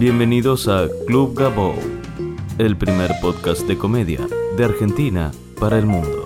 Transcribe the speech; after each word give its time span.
Bienvenidos 0.00 0.66
a 0.66 0.88
Club 1.06 1.38
Gabo, 1.38 1.74
el 2.56 2.74
primer 2.78 3.10
podcast 3.20 3.68
de 3.68 3.76
comedia 3.76 4.26
de 4.56 4.64
Argentina 4.64 5.30
para 5.60 5.78
el 5.78 5.84
mundo. 5.84 6.24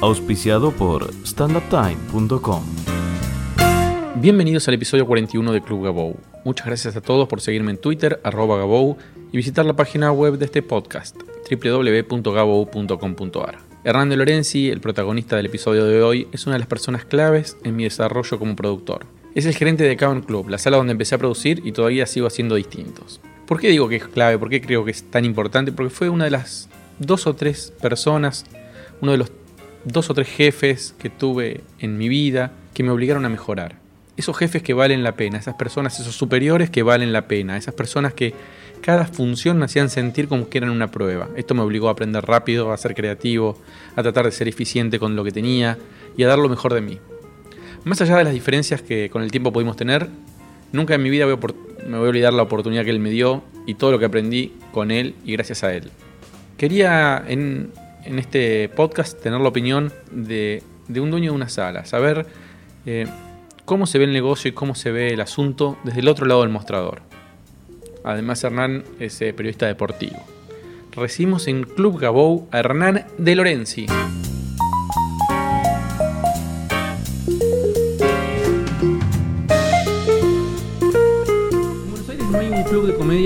Auspiciado 0.00 0.72
por 0.72 1.08
standuptime.com. 1.24 2.64
Bienvenidos 4.16 4.66
al 4.66 4.74
episodio 4.74 5.06
41 5.06 5.52
de 5.52 5.62
Club 5.62 5.84
Gabou. 5.84 6.16
Muchas 6.44 6.66
gracias 6.66 6.96
a 6.96 7.00
todos 7.00 7.28
por 7.28 7.40
seguirme 7.40 7.70
en 7.70 7.78
Twitter, 7.78 8.20
arroba 8.24 8.58
Gabou, 8.58 8.96
y 9.30 9.36
visitar 9.36 9.64
la 9.64 9.76
página 9.76 10.10
web 10.10 10.36
de 10.36 10.46
este 10.46 10.62
podcast, 10.62 11.16
www.gabou.com.ar. 11.48 13.58
Hernán 13.84 14.08
de 14.08 14.16
Lorenzi, 14.16 14.70
el 14.70 14.80
protagonista 14.80 15.36
del 15.36 15.46
episodio 15.46 15.84
de 15.84 16.02
hoy, 16.02 16.26
es 16.32 16.46
una 16.46 16.56
de 16.56 16.58
las 16.58 16.68
personas 16.68 17.04
claves 17.04 17.56
en 17.62 17.76
mi 17.76 17.84
desarrollo 17.84 18.40
como 18.40 18.56
productor. 18.56 19.06
Es 19.34 19.44
el 19.44 19.54
gerente 19.54 19.84
de 19.84 19.96
Cavern 19.96 20.22
Club, 20.22 20.48
la 20.48 20.58
sala 20.58 20.78
donde 20.78 20.92
empecé 20.92 21.14
a 21.14 21.18
producir 21.18 21.60
y 21.64 21.72
todavía 21.72 22.06
sigo 22.06 22.26
haciendo 22.26 22.54
distintos. 22.54 23.20
¿Por 23.46 23.60
qué 23.60 23.68
digo 23.68 23.88
que 23.88 23.96
es 23.96 24.08
clave? 24.08 24.38
¿Por 24.38 24.48
qué 24.48 24.60
creo 24.60 24.84
que 24.84 24.90
es 24.90 25.10
tan 25.10 25.24
importante? 25.24 25.70
Porque 25.70 25.94
fue 25.94 26.08
una 26.08 26.24
de 26.24 26.30
las 26.30 26.68
dos 26.98 27.26
o 27.26 27.34
tres 27.34 27.72
personas, 27.80 28.46
uno 29.02 29.12
de 29.12 29.18
los 29.18 29.30
dos 29.84 30.08
o 30.08 30.14
tres 30.14 30.28
jefes 30.28 30.94
que 30.98 31.10
tuve 31.10 31.60
en 31.78 31.98
mi 31.98 32.08
vida 32.08 32.52
que 32.72 32.82
me 32.82 32.90
obligaron 32.90 33.26
a 33.26 33.28
mejorar. 33.28 33.76
Esos 34.16 34.36
jefes 34.36 34.62
que 34.62 34.74
valen 34.74 35.04
la 35.04 35.14
pena, 35.14 35.38
esas 35.38 35.54
personas, 35.54 36.00
esos 36.00 36.16
superiores 36.16 36.70
que 36.70 36.82
valen 36.82 37.12
la 37.12 37.28
pena, 37.28 37.56
esas 37.56 37.74
personas 37.74 38.14
que 38.14 38.34
cada 38.80 39.04
función 39.06 39.58
me 39.58 39.66
hacían 39.66 39.90
sentir 39.90 40.26
como 40.26 40.48
que 40.48 40.58
eran 40.58 40.70
una 40.70 40.90
prueba. 40.90 41.28
Esto 41.36 41.54
me 41.54 41.62
obligó 41.62 41.88
a 41.88 41.92
aprender 41.92 42.24
rápido, 42.24 42.72
a 42.72 42.76
ser 42.76 42.94
creativo, 42.94 43.58
a 43.94 44.02
tratar 44.02 44.24
de 44.24 44.32
ser 44.32 44.48
eficiente 44.48 44.98
con 44.98 45.16
lo 45.16 45.22
que 45.22 45.32
tenía 45.32 45.78
y 46.16 46.22
a 46.22 46.28
dar 46.28 46.38
lo 46.38 46.48
mejor 46.48 46.74
de 46.74 46.80
mí. 46.80 46.98
Más 47.88 48.02
allá 48.02 48.18
de 48.18 48.24
las 48.24 48.34
diferencias 48.34 48.82
que 48.82 49.08
con 49.08 49.22
el 49.22 49.30
tiempo 49.30 49.50
pudimos 49.50 49.74
tener, 49.74 50.10
nunca 50.72 50.94
en 50.94 51.02
mi 51.02 51.08
vida 51.08 51.24
voy 51.24 51.38
me 51.86 51.96
voy 51.96 52.04
a 52.04 52.10
olvidar 52.10 52.34
la 52.34 52.42
oportunidad 52.42 52.84
que 52.84 52.90
él 52.90 53.00
me 53.00 53.08
dio 53.08 53.42
y 53.64 53.76
todo 53.76 53.92
lo 53.92 53.98
que 53.98 54.04
aprendí 54.04 54.52
con 54.72 54.90
él 54.90 55.14
y 55.24 55.32
gracias 55.32 55.64
a 55.64 55.72
él. 55.72 55.90
Quería 56.58 57.24
en, 57.26 57.72
este 58.04 58.68
podcast 58.68 59.18
tener 59.22 59.40
la 59.40 59.48
opinión 59.48 59.90
de, 60.10 60.62
un 60.90 61.10
dueño 61.10 61.30
de 61.30 61.36
una 61.36 61.48
sala, 61.48 61.86
saber 61.86 62.26
eh, 62.84 63.06
cómo 63.64 63.86
se 63.86 63.96
ve 63.96 64.04
el 64.04 64.12
negocio 64.12 64.50
y 64.50 64.52
cómo 64.52 64.74
se 64.74 64.90
ve 64.90 65.14
el 65.14 65.22
asunto 65.22 65.78
desde 65.82 66.00
el 66.00 66.08
otro 66.08 66.26
lado 66.26 66.42
del 66.42 66.50
mostrador. 66.50 67.00
Además, 68.04 68.44
Hernán 68.44 68.84
es 69.00 69.18
eh, 69.22 69.32
periodista 69.32 69.66
deportivo. 69.66 70.22
Recibimos 70.92 71.48
en 71.48 71.62
Club 71.62 71.98
Gabou 71.98 72.48
a 72.50 72.58
Hernán 72.58 73.06
de 73.16 73.34
Lorenzi. 73.34 73.86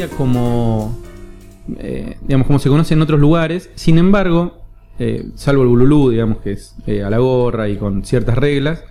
Como, 0.08 0.98
eh, 1.78 2.16
digamos, 2.22 2.46
como 2.46 2.58
se 2.58 2.68
conoce 2.68 2.94
en 2.94 3.02
otros 3.02 3.20
lugares. 3.20 3.70
Sin 3.74 3.98
embargo, 3.98 4.62
eh, 4.98 5.26
salvo 5.34 5.62
el 5.62 5.68
Bululú, 5.68 6.10
digamos 6.10 6.38
que 6.38 6.52
es 6.52 6.74
a 7.04 7.10
la 7.10 7.18
gorra 7.18 7.68
y 7.68 7.76
con 7.76 8.04
ciertas 8.04 8.36
reglas, 8.36 8.84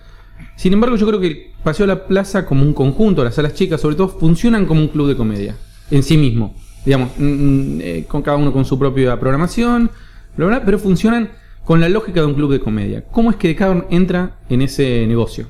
sin 0.56 0.72
embargo, 0.72 0.96
yo 0.96 1.06
creo 1.06 1.20
que 1.20 1.26
el 1.26 1.46
Paseo 1.62 1.86
de 1.86 1.94
la 1.94 2.06
Plaza 2.06 2.44
como 2.46 2.62
un 2.62 2.72
conjunto, 2.72 3.24
las 3.24 3.34
salas 3.34 3.54
chicas 3.54 3.80
sobre 3.80 3.96
todo, 3.96 4.08
funcionan 4.08 4.66
como 4.66 4.80
un 4.80 4.88
club 4.88 5.08
de 5.08 5.16
comedia 5.16 5.56
en 5.90 6.02
sí 6.02 6.16
mismo. 6.16 6.54
Digamos, 6.84 7.10
mm, 7.16 7.24
mm, 7.24 7.80
eh, 7.80 8.04
con 8.08 8.22
cada 8.22 8.36
uno 8.36 8.52
con 8.52 8.64
su 8.64 8.78
propia 8.78 9.18
programación, 9.18 9.90
pero 10.36 10.78
funcionan 10.78 11.30
con 11.64 11.80
la 11.80 11.88
lógica 11.88 12.20
de 12.20 12.26
un 12.26 12.34
club 12.34 12.52
de 12.52 12.60
comedia. 12.60 13.04
¿Cómo 13.10 13.30
es 13.30 13.36
que 13.36 13.56
uno 13.60 13.86
entra 13.90 14.38
en 14.48 14.62
ese 14.62 15.06
negocio? 15.06 15.46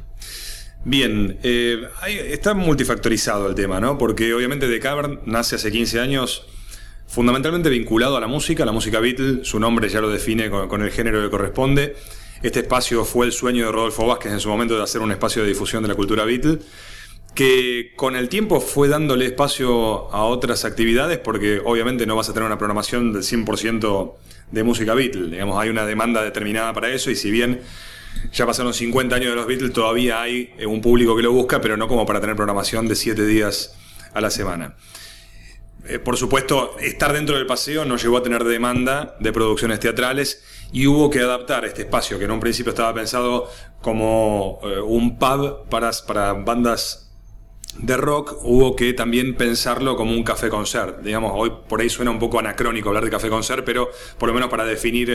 Bien, 0.84 1.38
eh, 1.44 1.88
está 2.30 2.54
multifactorizado 2.54 3.48
el 3.48 3.54
tema, 3.54 3.80
¿no? 3.80 3.98
Porque 3.98 4.34
obviamente 4.34 4.68
The 4.68 4.80
Cavern 4.80 5.20
nace 5.26 5.54
hace 5.54 5.70
15 5.70 6.00
años 6.00 6.46
fundamentalmente 7.06 7.68
vinculado 7.68 8.16
a 8.16 8.20
la 8.20 8.26
música, 8.26 8.64
la 8.64 8.72
música 8.72 8.98
Beatle, 8.98 9.44
su 9.44 9.60
nombre 9.60 9.88
ya 9.88 10.00
lo 10.00 10.10
define 10.10 10.50
con, 10.50 10.82
el 10.82 10.90
género 10.90 11.22
que 11.22 11.30
corresponde. 11.30 11.94
Este 12.42 12.60
espacio 12.60 13.04
fue 13.04 13.26
el 13.26 13.32
sueño 13.32 13.66
de 13.66 13.72
Rodolfo 13.72 14.06
Vázquez 14.06 14.32
en 14.32 14.40
su 14.40 14.48
momento 14.48 14.76
de 14.76 14.82
hacer 14.82 15.00
un 15.02 15.12
espacio 15.12 15.42
de 15.42 15.48
difusión 15.48 15.82
de 15.82 15.90
la 15.90 15.94
cultura 15.94 16.24
Beatle 16.24 16.58
que 17.34 17.92
con 17.96 18.16
el 18.16 18.28
tiempo 18.28 18.60
fue 18.60 18.88
dándole 18.88 19.26
espacio 19.26 20.12
a 20.12 20.24
otras 20.24 20.64
actividades, 20.64 21.18
porque 21.18 21.62
obviamente 21.64 22.06
no 22.06 22.16
vas 22.16 22.28
a 22.28 22.34
tener 22.34 22.46
una 22.46 22.58
programación 22.58 23.12
del 23.12 23.22
100% 23.22 24.14
de 24.50 24.62
música 24.64 24.94
Beatles. 24.94 25.30
Digamos, 25.30 25.58
hay 25.58 25.70
una 25.70 25.86
demanda 25.86 26.22
determinada 26.22 26.72
para 26.74 26.90
eso, 26.90 27.10
y 27.10 27.16
si 27.16 27.30
bien 27.30 27.62
ya 28.32 28.46
pasaron 28.46 28.72
50 28.72 29.16
años 29.16 29.30
de 29.30 29.36
los 29.36 29.46
Beatles, 29.46 29.72
todavía 29.72 30.22
hay 30.22 30.54
eh, 30.58 30.66
un 30.66 30.80
público 30.80 31.14
que 31.14 31.22
lo 31.22 31.32
busca, 31.32 31.60
pero 31.60 31.76
no 31.76 31.86
como 31.86 32.06
para 32.06 32.20
tener 32.20 32.34
programación 32.34 32.88
de 32.88 32.96
7 32.96 33.26
días 33.26 33.76
a 34.14 34.20
la 34.20 34.30
semana. 34.30 34.74
Eh, 35.86 35.98
por 35.98 36.16
supuesto, 36.16 36.76
estar 36.78 37.12
dentro 37.12 37.36
del 37.36 37.46
paseo 37.46 37.84
no 37.84 37.96
llegó 37.96 38.16
a 38.16 38.22
tener 38.22 38.44
demanda 38.44 39.16
de 39.20 39.32
producciones 39.32 39.80
teatrales 39.80 40.42
y 40.72 40.86
hubo 40.86 41.10
que 41.10 41.20
adaptar 41.20 41.64
este 41.64 41.82
espacio, 41.82 42.18
que 42.18 42.24
en 42.24 42.30
un 42.30 42.40
principio 42.40 42.70
estaba 42.70 42.94
pensado 42.94 43.50
como 43.80 44.60
eh, 44.62 44.80
un 44.80 45.18
pub 45.18 45.68
para, 45.68 45.90
para 46.06 46.32
bandas 46.34 47.10
de 47.78 47.96
rock 47.96 48.36
hubo 48.42 48.76
que 48.76 48.92
también 48.92 49.34
pensarlo 49.34 49.96
como 49.96 50.12
un 50.12 50.22
café 50.22 50.48
concert. 50.50 51.00
Digamos, 51.00 51.32
hoy 51.34 51.50
por 51.68 51.80
ahí 51.80 51.88
suena 51.88 52.10
un 52.10 52.18
poco 52.18 52.38
anacrónico 52.38 52.90
hablar 52.90 53.04
de 53.04 53.10
café 53.10 53.30
concert, 53.30 53.64
pero 53.64 53.90
por 54.18 54.28
lo 54.28 54.34
menos 54.34 54.50
para 54.50 54.64
definir 54.66 55.10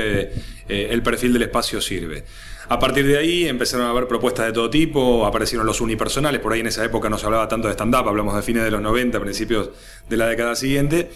el 0.68 1.04
perfil 1.04 1.34
del 1.34 1.44
espacio 1.44 1.80
sirve. 1.80 2.26
A 2.70 2.80
partir 2.80 3.08
de 3.08 3.18
ahí 3.18 3.48
empezaron 3.48 3.86
a 3.86 3.92
haber 3.92 4.08
propuestas 4.08 4.46
de 4.46 4.52
todo 4.52 4.70
tipo, 4.70 5.26
aparecieron 5.26 5.66
los 5.66 5.80
unipersonales, 5.80 6.42
por 6.42 6.52
ahí 6.52 6.60
en 6.60 6.68
esa 6.68 6.84
época 6.84 7.10
no 7.10 7.18
se 7.18 7.26
hablaba 7.26 7.48
tanto 7.48 7.68
de 7.68 7.74
stand-up, 7.74 8.08
hablamos 8.08 8.36
de 8.36 8.42
fines 8.42 8.64
de 8.64 8.72
los 8.72 8.82
90, 8.82 9.20
principios 9.22 9.70
de 10.10 10.18
la 10.18 10.28
década 10.28 10.56
siguiente. 10.56 11.10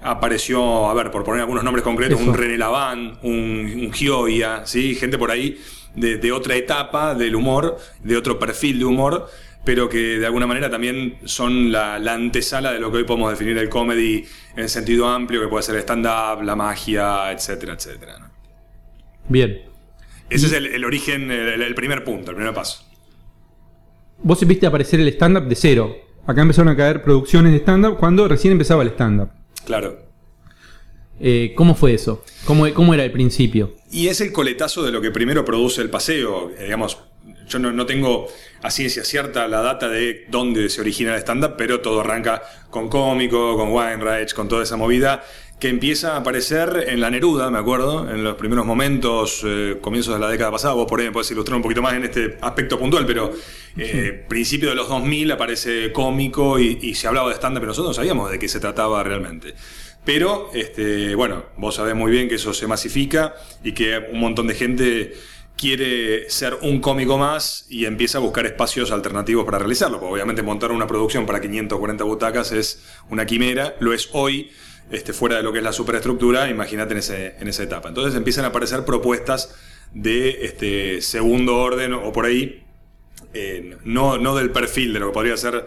Apareció, 0.00 0.88
a 0.88 0.94
ver, 0.94 1.10
por 1.10 1.24
poner 1.24 1.40
algunos 1.40 1.64
nombres 1.64 1.82
concretos, 1.82 2.20
un 2.20 2.34
René 2.34 2.56
Laván, 2.56 3.18
un, 3.22 3.80
un 3.84 3.92
Gioia, 3.92 4.62
¿sí? 4.64 4.94
gente 4.94 5.18
por 5.18 5.30
ahí 5.30 5.60
de, 5.94 6.18
de 6.18 6.32
otra 6.32 6.54
etapa 6.56 7.14
del 7.14 7.34
humor, 7.34 7.78
de 8.02 8.16
otro 8.16 8.38
perfil 8.38 8.78
de 8.78 8.84
humor 8.84 9.28
pero 9.64 9.88
que 9.88 10.18
de 10.18 10.26
alguna 10.26 10.46
manera 10.46 10.70
también 10.70 11.18
son 11.24 11.70
la, 11.70 11.94
antesala 11.94 12.72
de 12.72 12.80
lo 12.80 12.90
que 12.90 12.98
hoy 12.98 13.04
podemos 13.04 13.30
definir 13.30 13.56
el 13.58 13.68
comedy 13.68 14.24
en 14.56 14.68
sentido 14.68 15.08
amplio, 15.08 15.40
que 15.40 15.48
puede 15.48 15.62
ser 15.62 15.76
stand-up, 15.76 16.42
la 16.42 16.56
magia, 16.56 17.30
etcétera, 17.30 17.74
etcétera. 17.74 18.30
Bien. 19.28 19.71
Ese 20.32 20.46
es 20.46 20.52
el, 20.52 20.84
origen, 20.84 21.30
el, 21.30 21.74
primer 21.74 22.04
punto, 22.04 22.30
el 22.30 22.36
primer 22.36 22.54
paso. 22.54 22.84
Vos 24.22 24.46
viste 24.46 24.66
aparecer 24.66 25.00
el 25.00 25.08
stand-up 25.08 25.46
de 25.46 25.54
cero. 25.54 25.96
Acá 26.26 26.42
empezaron 26.42 26.68
a 26.72 26.76
caer 26.76 27.02
producciones 27.02 27.52
de 27.52 27.58
stand-up 27.58 27.98
cuando 27.98 28.26
recién 28.28 28.52
empezaba 28.52 28.82
el 28.82 28.90
stand-up. 28.90 29.30
Claro. 29.64 29.98
Eh, 31.20 31.52
¿Cómo 31.54 31.74
fue 31.74 31.94
eso? 31.94 32.24
¿Cómo, 32.44 32.72
¿Cómo, 32.72 32.94
era 32.94 33.04
el 33.04 33.12
principio? 33.12 33.76
Y 33.90 34.08
es 34.08 34.20
el 34.20 34.32
coletazo 34.32 34.82
de 34.82 34.90
lo 34.90 35.00
que 35.00 35.10
primero 35.10 35.44
produce 35.44 35.82
el 35.82 35.90
paseo. 35.90 36.50
Eh, 36.58 36.64
digamos, 36.64 36.98
yo 37.48 37.58
no, 37.58 37.86
tengo 37.86 38.28
a 38.62 38.70
ciencia 38.70 39.04
cierta 39.04 39.46
la 39.46 39.60
data 39.60 39.88
de 39.88 40.26
dónde 40.30 40.68
se 40.70 40.80
origina 40.80 41.14
el 41.14 41.20
stand-up, 41.20 41.54
pero 41.58 41.80
todo 41.80 42.00
arranca 42.00 42.42
con 42.70 42.88
cómico, 42.88 43.56
con 43.56 43.72
Weinreich, 43.72 44.32
con 44.34 44.48
toda 44.48 44.62
esa 44.62 44.76
movida 44.76 45.22
que 45.62 45.68
empieza 45.68 46.14
a 46.14 46.16
aparecer 46.16 46.86
en 46.88 47.00
la 47.00 47.08
Neruda, 47.08 47.48
me 47.48 47.58
acuerdo, 47.58 48.10
en 48.10 48.24
los 48.24 48.34
primeros 48.34 48.66
momentos, 48.66 49.42
eh, 49.46 49.78
comienzos 49.80 50.12
de 50.12 50.18
la 50.18 50.28
década 50.28 50.50
pasada. 50.50 50.74
Vos 50.74 50.88
por 50.88 50.98
ahí 50.98 51.06
me 51.06 51.12
podés 51.12 51.30
ilustrar 51.30 51.54
un 51.54 51.62
poquito 51.62 51.80
más 51.80 51.94
en 51.94 52.02
este 52.02 52.36
aspecto 52.40 52.76
puntual, 52.76 53.06
pero 53.06 53.32
eh, 53.76 54.24
principio 54.28 54.70
de 54.70 54.74
los 54.74 54.88
2000 54.88 55.30
aparece 55.30 55.92
cómico 55.92 56.58
y, 56.58 56.96
se 56.96 57.06
hablaba 57.06 57.28
de 57.28 57.36
stand-up, 57.36 57.60
pero 57.60 57.68
nosotros 57.68 57.90
no 57.90 57.94
sabíamos 57.94 58.28
de 58.32 58.40
qué 58.40 58.48
se 58.48 58.58
trataba 58.58 59.04
realmente. 59.04 59.54
Pero, 60.04 60.50
este, 60.52 61.14
bueno, 61.14 61.44
vos 61.56 61.76
sabés 61.76 61.94
muy 61.94 62.10
bien 62.10 62.28
que 62.28 62.34
eso 62.34 62.52
se 62.52 62.66
masifica 62.66 63.36
y 63.62 63.70
que 63.70 63.98
un 64.10 64.18
montón 64.18 64.48
de 64.48 64.56
gente 64.56 65.14
quiere 65.56 66.28
ser 66.28 66.58
un 66.62 66.80
cómico 66.80 67.18
más 67.18 67.66
y 67.70 67.84
empieza 67.84 68.18
a 68.18 68.20
buscar 68.20 68.46
espacios 68.46 68.90
alternativos 68.90 69.44
para 69.44 69.60
realizarlo. 69.60 70.00
Porque 70.00 70.14
obviamente 70.14 70.42
montar 70.42 70.72
una 70.72 70.88
producción 70.88 71.24
para 71.24 71.40
540 71.40 72.02
butacas 72.02 72.50
es 72.50 72.82
una 73.10 73.26
quimera, 73.26 73.76
lo 73.78 73.92
es 73.92 74.08
hoy, 74.10 74.50
este, 74.92 75.12
fuera 75.12 75.36
de 75.36 75.42
lo 75.42 75.52
que 75.52 75.58
es 75.58 75.64
la 75.64 75.72
superestructura, 75.72 76.48
imagínate 76.48 76.94
en, 76.94 77.00
en 77.40 77.48
esa 77.48 77.62
etapa. 77.62 77.88
Entonces 77.88 78.14
empiezan 78.14 78.44
a 78.44 78.48
aparecer 78.48 78.84
propuestas 78.84 79.54
de 79.92 80.44
este, 80.44 81.00
segundo 81.02 81.56
orden 81.56 81.92
o 81.94 82.12
por 82.12 82.26
ahí, 82.26 82.62
eh, 83.34 83.76
no, 83.84 84.18
no 84.18 84.36
del 84.36 84.50
perfil 84.50 84.92
de 84.92 85.00
lo 85.00 85.06
que 85.08 85.12
podría 85.12 85.36
ser 85.36 85.66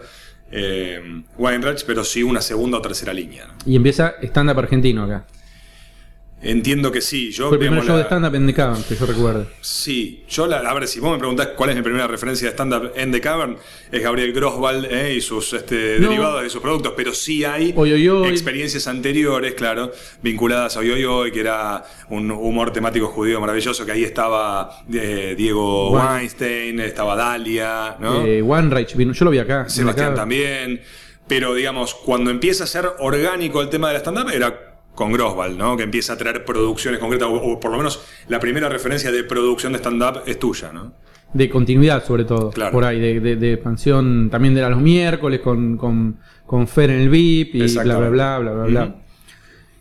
eh, 0.50 1.22
Weinreich, 1.36 1.84
pero 1.84 2.04
sí 2.04 2.22
una 2.22 2.40
segunda 2.40 2.78
o 2.78 2.82
tercera 2.82 3.12
línea. 3.12 3.48
Y 3.64 3.76
empieza 3.76 4.14
stand-up 4.22 4.58
argentino 4.58 5.04
acá. 5.04 5.26
Entiendo 6.42 6.92
que 6.92 7.00
sí. 7.00 7.30
Yo, 7.30 7.48
Fue 7.48 7.56
el 7.56 7.60
primer 7.60 7.82
show 7.82 7.96
de 7.96 8.02
stand-up 8.02 8.34
en 8.34 8.46
The 8.46 8.52
Cavern, 8.52 8.82
que 8.82 8.94
yo 8.94 9.06
recuerdo. 9.06 9.46
Sí, 9.62 10.24
yo 10.28 10.46
la, 10.46 10.58
a 10.58 10.74
ver, 10.74 10.86
si 10.86 11.00
vos 11.00 11.10
me 11.12 11.18
preguntás 11.18 11.48
cuál 11.56 11.70
es 11.70 11.76
mi 11.76 11.82
primera 11.82 12.06
referencia 12.06 12.46
de 12.46 12.52
stand-up 12.52 12.92
en 12.94 13.10
The 13.10 13.20
Cavern, 13.22 13.56
es 13.90 14.02
Gabriel 14.02 14.32
Groswald 14.34 14.84
eh, 14.84 15.14
y 15.14 15.20
sus 15.22 15.54
este, 15.54 15.98
derivados 15.98 16.42
de 16.42 16.50
sus 16.50 16.60
productos, 16.60 16.92
pero 16.94 17.14
sí 17.14 17.44
hay 17.44 17.74
experiencias 18.26 18.86
anteriores, 18.86 19.54
claro, 19.54 19.90
vinculadas 20.22 20.76
a 20.76 20.80
Oyoyoy, 20.80 21.32
que 21.32 21.40
era 21.40 21.84
un 22.10 22.30
humor 22.30 22.70
temático 22.70 23.06
judío 23.08 23.40
maravilloso, 23.40 23.86
que 23.86 23.92
ahí 23.92 24.04
estaba 24.04 24.84
eh, 24.92 25.34
Diego 25.36 25.90
Weinstein, 25.90 26.80
estaba 26.80 27.16
Dalia, 27.16 27.96
¿no? 27.98 28.24
Eh, 28.26 28.42
One 28.42 28.86
yo 28.86 29.24
lo 29.24 29.30
vi 29.30 29.38
acá. 29.38 29.68
Sebastián 29.68 30.14
también. 30.14 30.82
Pero 31.28 31.54
digamos, 31.54 31.94
cuando 31.94 32.30
empieza 32.30 32.64
a 32.64 32.66
ser 32.68 32.88
orgánico 33.00 33.60
el 33.60 33.68
tema 33.68 33.88
del 33.88 33.96
stand-up, 33.96 34.30
era 34.30 34.65
con 34.96 35.12
Grosval, 35.12 35.56
¿no? 35.56 35.76
Que 35.76 35.84
empieza 35.84 36.14
a 36.14 36.16
traer 36.16 36.44
producciones 36.44 36.98
concretas, 36.98 37.28
o, 37.30 37.60
por 37.60 37.70
lo 37.70 37.76
menos 37.76 38.04
la 38.28 38.40
primera 38.40 38.68
referencia 38.68 39.12
de 39.12 39.22
producción 39.22 39.72
de 39.72 39.78
stand-up 39.78 40.22
es 40.26 40.38
tuya, 40.40 40.72
¿no? 40.72 40.94
De 41.32 41.48
continuidad, 41.50 42.04
sobre 42.04 42.24
todo. 42.24 42.50
Por 42.50 42.84
ahí, 42.84 42.98
de, 43.20 43.52
expansión 43.52 44.30
también 44.30 44.54
de 44.54 44.62
los 44.62 44.80
miércoles 44.80 45.40
con, 45.40 45.76
con, 45.76 46.66
Fer 46.66 46.90
en 46.90 47.02
el 47.02 47.08
VIP 47.10 47.56
y 47.56 47.74
bla, 47.74 47.98
bla, 47.98 48.08
bla, 48.08 48.38
bla, 48.38 48.52
bla, 48.52 48.64
bla. 48.64 48.96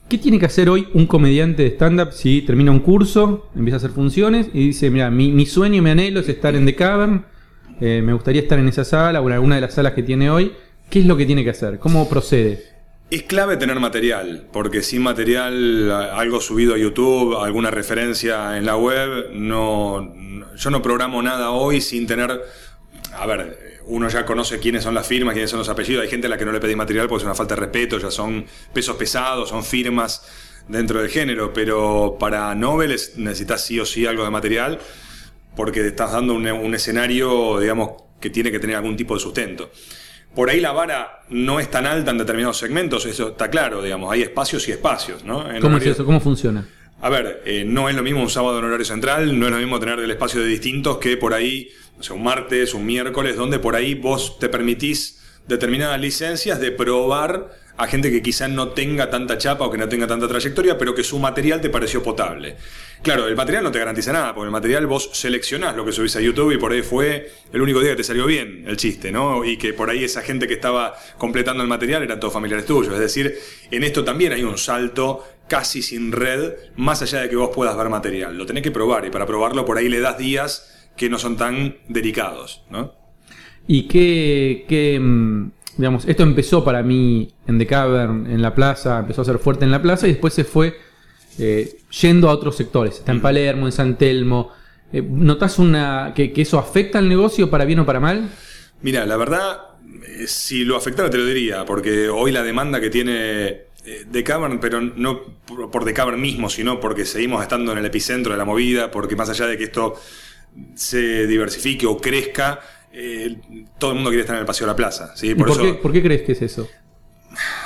¿Qué 0.09 0.17
tiene 0.19 0.37
que 0.37 0.45
hacer 0.45 0.69
hoy 0.69 0.87
un 0.93 1.07
comediante 1.07 1.63
de 1.63 1.69
stand-up 1.69 2.11
si 2.11 2.41
termina 2.41 2.71
un 2.71 2.79
curso, 2.79 3.49
empieza 3.55 3.77
a 3.77 3.79
hacer 3.79 3.91
funciones 3.91 4.49
y 4.53 4.67
dice, 4.67 4.91
mira, 4.91 5.09
mi, 5.09 5.45
sueño 5.45 5.77
y 5.77 5.81
mi 5.81 5.89
anhelo 5.89 6.19
es 6.19 6.29
estar 6.29 6.55
en 6.55 6.65
The 6.65 6.75
Cavern, 6.75 7.25
eh, 7.79 8.01
me 8.03 8.13
gustaría 8.13 8.41
estar 8.41 8.59
en 8.59 8.67
esa 8.67 8.83
sala 8.83 9.21
o 9.21 9.27
en 9.27 9.33
alguna 9.33 9.55
de 9.55 9.61
las 9.61 9.73
salas 9.73 9.93
que 9.93 10.03
tiene 10.03 10.29
hoy? 10.29 10.51
¿Qué 10.89 10.99
es 10.99 11.05
lo 11.05 11.15
que 11.17 11.25
tiene 11.25 11.43
que 11.43 11.51
hacer? 11.51 11.79
¿Cómo 11.79 12.07
procede? 12.07 12.74
Es 13.11 13.21
clave 13.23 13.55
tener 13.57 13.79
material, 13.79 14.47
porque 14.51 14.81
sin 14.81 15.03
material, 15.03 15.91
algo 15.91 16.41
subido 16.41 16.73
a 16.73 16.77
YouTube, 16.77 17.37
alguna 17.37 17.69
referencia 17.69 18.57
en 18.57 18.65
la 18.65 18.77
web, 18.77 19.29
no, 19.31 20.11
yo 20.55 20.69
no 20.71 20.81
programo 20.81 21.21
nada 21.21 21.51
hoy 21.51 21.81
sin 21.81 22.07
tener, 22.07 22.41
a 23.13 23.25
ver, 23.27 23.79
uno 23.85 24.09
ya 24.09 24.25
conoce 24.25 24.59
quiénes 24.59 24.83
son 24.83 24.95
las 24.95 25.05
firmas, 25.05 25.33
quiénes 25.33 25.51
son 25.51 25.59
los 25.59 25.69
apellidos, 25.69 26.01
hay 26.01 26.09
gente 26.09 26.25
a 26.25 26.31
la 26.31 26.37
que 26.39 26.45
no 26.45 26.51
le 26.51 26.59
pedí 26.59 26.75
material 26.75 27.07
porque 27.07 27.21
es 27.21 27.25
una 27.25 27.35
falta 27.35 27.53
de 27.53 27.61
respeto, 27.61 27.99
ya 27.99 28.09
son 28.09 28.43
pesos 28.73 28.95
pesados, 28.95 29.49
son 29.49 29.63
firmas 29.63 30.23
dentro 30.67 30.99
del 30.99 31.09
género, 31.11 31.53
pero 31.53 32.17
para 32.19 32.55
noveles 32.55 33.17
necesitas 33.17 33.63
sí 33.63 33.79
o 33.79 33.85
sí 33.85 34.07
algo 34.07 34.23
de 34.23 34.31
material 34.31 34.79
porque 35.55 35.87
estás 35.87 36.11
dando 36.11 36.33
un 36.33 36.73
escenario, 36.73 37.59
digamos, 37.59 37.91
que 38.19 38.31
tiene 38.31 38.51
que 38.51 38.59
tener 38.59 38.75
algún 38.75 38.97
tipo 38.97 39.13
de 39.13 39.19
sustento. 39.19 39.69
Por 40.35 40.49
ahí 40.49 40.59
la 40.59 40.73
vara 40.73 41.21
no 41.29 41.59
es 41.59 41.71
tan 41.71 41.85
alta 41.85 42.11
en 42.11 42.17
determinados 42.17 42.57
segmentos, 42.57 43.05
eso 43.05 43.29
está 43.29 43.49
claro, 43.49 43.81
digamos, 43.81 44.11
hay 44.11 44.21
espacios 44.21 44.67
y 44.67 44.71
espacios, 44.71 45.23
¿no? 45.23 45.45
¿Cómo 45.61 45.77
es 45.77 45.85
eso? 45.85 46.05
¿Cómo 46.05 46.19
funciona? 46.19 46.67
A 47.01 47.09
ver, 47.09 47.41
eh, 47.45 47.63
no 47.65 47.89
es 47.89 47.95
lo 47.95 48.03
mismo 48.03 48.21
un 48.21 48.29
sábado 48.29 48.59
en 48.59 48.65
horario 48.65 48.85
central, 48.85 49.37
no 49.37 49.45
es 49.45 49.51
lo 49.51 49.57
mismo 49.59 49.79
tener 49.79 49.99
el 49.99 50.11
espacio 50.11 50.41
de 50.41 50.47
distintos 50.47 50.97
que 50.97 51.17
por 51.17 51.33
ahí, 51.33 51.69
o 51.99 52.03
sea, 52.03 52.15
un 52.15 52.23
martes, 52.23 52.73
un 52.73 52.85
miércoles, 52.85 53.35
donde 53.35 53.59
por 53.59 53.75
ahí 53.75 53.95
vos 53.95 54.39
te 54.39 54.49
permitís 54.49 55.21
determinadas 55.47 55.99
licencias 55.99 56.59
de 56.59 56.71
probar 56.71 57.51
a 57.77 57.87
gente 57.87 58.09
que 58.09 58.21
quizá 58.21 58.47
no 58.47 58.69
tenga 58.69 59.09
tanta 59.09 59.37
chapa 59.37 59.65
o 59.65 59.71
que 59.71 59.77
no 59.77 59.89
tenga 59.89 60.07
tanta 60.07 60.27
trayectoria, 60.27 60.77
pero 60.77 60.95
que 60.95 61.03
su 61.03 61.19
material 61.19 61.61
te 61.61 61.69
pareció 61.69 62.01
potable. 62.01 62.55
Claro, 63.01 63.27
el 63.27 63.35
material 63.35 63.63
no 63.63 63.71
te 63.71 63.79
garantiza 63.79 64.13
nada, 64.13 64.33
porque 64.33 64.45
el 64.45 64.51
material 64.51 64.87
vos 64.87 65.09
seleccionás 65.13 65.75
lo 65.75 65.85
que 65.85 65.91
subís 65.91 66.15
a 66.15 66.21
YouTube 66.21 66.53
y 66.53 66.57
por 66.57 66.71
ahí 66.71 66.81
fue 66.81 67.31
el 67.51 67.61
único 67.61 67.79
día 67.79 67.91
que 67.91 67.97
te 67.97 68.03
salió 68.03 68.25
bien 68.25 68.63
el 68.65 68.77
chiste, 68.77 69.11
¿no? 69.11 69.43
Y 69.43 69.57
que 69.57 69.73
por 69.73 69.89
ahí 69.89 70.03
esa 70.03 70.21
gente 70.21 70.47
que 70.47 70.53
estaba 70.53 70.95
completando 71.17 71.61
el 71.61 71.69
material 71.69 72.03
eran 72.03 72.19
todos 72.19 72.33
familiares 72.33 72.65
tuyos. 72.65 72.93
Es 72.93 72.99
decir, 72.99 73.37
en 73.69 73.83
esto 73.83 74.03
también 74.03 74.31
hay 74.31 74.43
un 74.43 74.57
salto 74.57 75.23
casi 75.47 75.81
sin 75.81 76.11
red, 76.11 76.53
más 76.77 77.01
allá 77.01 77.21
de 77.21 77.29
que 77.29 77.35
vos 77.35 77.51
puedas 77.53 77.77
ver 77.77 77.89
material. 77.89 78.37
Lo 78.37 78.45
tenés 78.45 78.63
que 78.63 78.71
probar 78.71 79.05
y 79.05 79.09
para 79.09 79.25
probarlo 79.25 79.65
por 79.65 79.77
ahí 79.77 79.89
le 79.89 79.99
das 79.99 80.17
días 80.17 80.89
que 80.95 81.09
no 81.09 81.19
son 81.19 81.37
tan 81.37 81.77
delicados, 81.87 82.63
¿no? 82.69 82.93
¿Y 83.67 83.87
qué, 83.87 84.65
qué 84.67 84.99
mm, 84.99 85.51
digamos, 85.77 86.05
esto 86.07 86.23
empezó 86.23 86.63
para 86.63 86.83
mí 86.83 87.33
en 87.47 87.57
The 87.57 87.67
Cavern, 87.67 88.27
en 88.27 88.41
la 88.41 88.55
plaza, 88.55 88.99
empezó 88.99 89.21
a 89.21 89.25
ser 89.25 89.39
fuerte 89.39 89.65
en 89.65 89.71
la 89.71 89.81
plaza 89.81 90.07
y 90.07 90.11
después 90.11 90.33
se 90.33 90.43
fue 90.43 90.77
eh, 91.37 91.77
yendo 92.01 92.29
a 92.29 92.33
otros 92.33 92.55
sectores. 92.55 92.95
Está 92.95 93.11
en 93.11 93.21
Palermo, 93.21 93.65
en 93.65 93.71
San 93.71 93.97
Telmo. 93.97 94.51
Eh, 94.93 95.01
¿Notas 95.01 95.59
una, 95.59 96.13
que, 96.15 96.31
eso 96.35 96.59
afecta 96.59 96.99
al 96.99 97.09
negocio 97.09 97.49
para 97.49 97.65
bien 97.65 97.79
o 97.79 97.85
para 97.85 97.99
mal? 97.99 98.29
Mira, 98.81 99.05
la 99.05 99.17
verdad, 99.17 99.59
eh, 100.07 100.27
si 100.27 100.63
lo 100.63 100.77
afectara 100.77 101.09
te 101.09 101.17
lo 101.17 101.25
diría, 101.25 101.65
porque 101.65 102.07
hoy 102.07 102.31
la 102.31 102.43
demanda 102.43 102.79
que 102.79 102.89
tiene 102.89 103.65
The 104.11 104.23
Cavern, 104.23 104.59
pero 104.59 104.81
no 104.81 105.21
por 105.45 105.83
The 105.83 105.93
Cavern 105.93 106.19
mismo, 106.19 106.49
sino 106.49 106.79
porque 106.79 107.05
seguimos 107.05 107.41
estando 107.43 107.71
en 107.73 107.79
el 107.79 107.85
epicentro 107.85 108.31
de 108.31 108.37
la 108.37 108.45
movida, 108.45 108.89
porque 108.89 109.15
más 109.15 109.29
allá 109.29 109.45
de 109.45 109.57
que 109.57 109.65
esto 109.65 109.95
se 110.73 111.27
diversifique 111.27 111.85
o 111.85 111.97
crezca, 111.97 112.61
eh, 112.97 113.37
todo 113.77 113.91
el 113.91 113.95
mundo 113.95 114.09
quiere 114.09 114.21
estar 114.21 114.35
en 114.35 114.41
el 114.41 114.45
Paseo 114.45 114.65
de 114.65 114.71
la 114.71 114.75
Plaza. 114.75 115.13
Por, 115.37 115.91
qué, 115.91 116.01
crees 116.01 116.21
que 116.21 116.31
es 116.31 116.41
eso? 116.41 116.69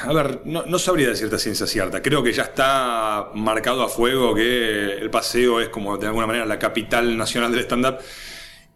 A 0.04 0.12
ver, 0.12 0.42
no, 0.46 0.80
sabría 0.80 1.10
de 1.10 1.16
cierta 1.16 1.38
ciencia 1.38 1.68
cierta. 1.68 2.02
Creo 2.02 2.24
que 2.24 2.34
ya 2.34 2.44
está 2.44 3.30
marcado 3.36 3.84
a 3.84 3.90
fuego 3.90 4.34
que 4.34 4.94
el 4.94 5.10
paseo 5.12 5.62
es 5.62 5.70
como 5.70 5.98
de 5.98 6.08
alguna 6.08 6.26
manera 6.26 6.46
la 6.48 6.58
capital 6.58 7.16
nacional 7.16 7.52
del 7.52 7.62
stand-up 7.62 8.00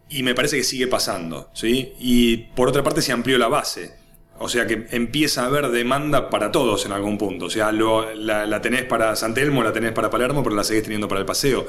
y 0.08 0.22
me 0.22 0.34
parece 0.34 0.56
que 0.56 0.62
sigue 0.62 0.86
pasando. 0.86 1.50
¿sí? 1.54 1.94
Y 1.98 2.36
por 2.54 2.68
otra 2.68 2.84
parte 2.84 3.02
se 3.02 3.10
amplió 3.10 3.36
la 3.36 3.48
base. 3.48 4.03
O 4.38 4.48
sea 4.48 4.66
que 4.66 4.86
empieza 4.90 5.42
a 5.42 5.46
haber 5.46 5.68
demanda 5.68 6.28
para 6.28 6.50
todos 6.50 6.84
en 6.86 6.92
algún 6.92 7.18
punto. 7.18 7.46
O 7.46 7.50
sea, 7.50 7.70
la, 7.72 8.60
tenés 8.60 8.84
para 8.84 9.14
San 9.16 9.32
Telmo, 9.32 9.62
la 9.62 9.72
tenés 9.72 9.92
para 9.92 10.10
Palermo, 10.10 10.42
pero 10.42 10.56
la 10.56 10.64
seguís 10.64 10.82
teniendo 10.82 11.08
para 11.08 11.20
el 11.20 11.26
paseo. 11.26 11.66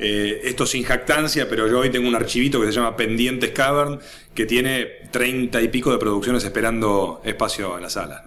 Eh, 0.00 0.42
esto 0.44 0.66
sin 0.66 0.84
jactancia, 0.84 1.48
pero 1.48 1.68
yo 1.68 1.80
hoy 1.80 1.90
tengo 1.90 2.08
un 2.08 2.14
archivito 2.14 2.60
que 2.60 2.66
se 2.66 2.72
llama 2.72 2.96
Pendientes 2.96 3.50
Cavern, 3.50 4.00
que 4.34 4.46
tiene 4.46 4.86
treinta 5.10 5.60
y 5.60 5.68
pico 5.68 5.90
de 5.90 5.98
producciones 5.98 6.44
esperando 6.44 7.20
espacio 7.24 7.76
en 7.76 7.82
las 7.82 7.94
salas. 7.94 8.22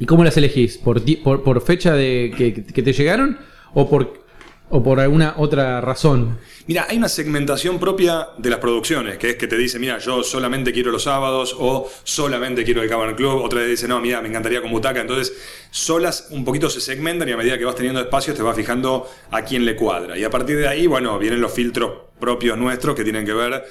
¿Y 0.00 0.06
cómo 0.06 0.24
las 0.24 0.36
elegís? 0.36 0.78
¿Por, 0.78 1.02
por, 1.22 1.60
fecha 1.60 1.94
de 1.94 2.32
que, 2.36 2.82
te 2.82 2.92
llegaron 2.92 3.38
o 3.74 3.88
por, 3.88 4.24
o 4.70 4.82
por 4.82 5.00
alguna 5.00 5.34
otra 5.36 5.80
razón? 5.80 6.38
Mira, 6.66 6.86
hay 6.88 6.98
una 6.98 7.08
segmentación 7.08 7.78
propia 7.78 8.28
de 8.36 8.50
las 8.50 8.58
producciones, 8.58 9.16
que 9.18 9.30
es 9.30 9.36
que 9.36 9.46
te 9.46 9.56
dice, 9.56 9.78
mira, 9.78 9.98
yo 9.98 10.22
solamente 10.22 10.72
quiero 10.72 10.90
los 10.90 11.04
sábados 11.04 11.56
o 11.58 11.90
solamente 12.04 12.64
quiero 12.64 12.82
el 12.82 12.88
Cavern 12.88 13.14
Club, 13.14 13.42
otra 13.42 13.60
vez 13.60 13.70
dice, 13.70 13.88
no, 13.88 14.00
mira, 14.00 14.20
me 14.20 14.28
encantaría 14.28 14.60
con 14.60 14.70
butaca. 14.70 15.00
Entonces, 15.00 15.32
solas 15.70 16.28
un 16.30 16.44
poquito 16.44 16.68
se 16.68 16.80
segmentan 16.80 17.28
y 17.28 17.32
a 17.32 17.36
medida 17.36 17.56
que 17.56 17.64
vas 17.64 17.74
teniendo 17.74 18.00
espacios 18.00 18.36
te 18.36 18.42
vas 18.42 18.56
fijando 18.56 19.08
a 19.30 19.42
quién 19.42 19.64
le 19.64 19.76
cuadra. 19.76 20.18
Y 20.18 20.24
a 20.24 20.30
partir 20.30 20.58
de 20.58 20.68
ahí, 20.68 20.86
bueno, 20.86 21.18
vienen 21.18 21.40
los 21.40 21.52
filtros 21.52 21.92
propios 22.20 22.58
nuestros 22.58 22.94
que 22.94 23.04
tienen 23.04 23.24
que 23.24 23.32
ver 23.32 23.64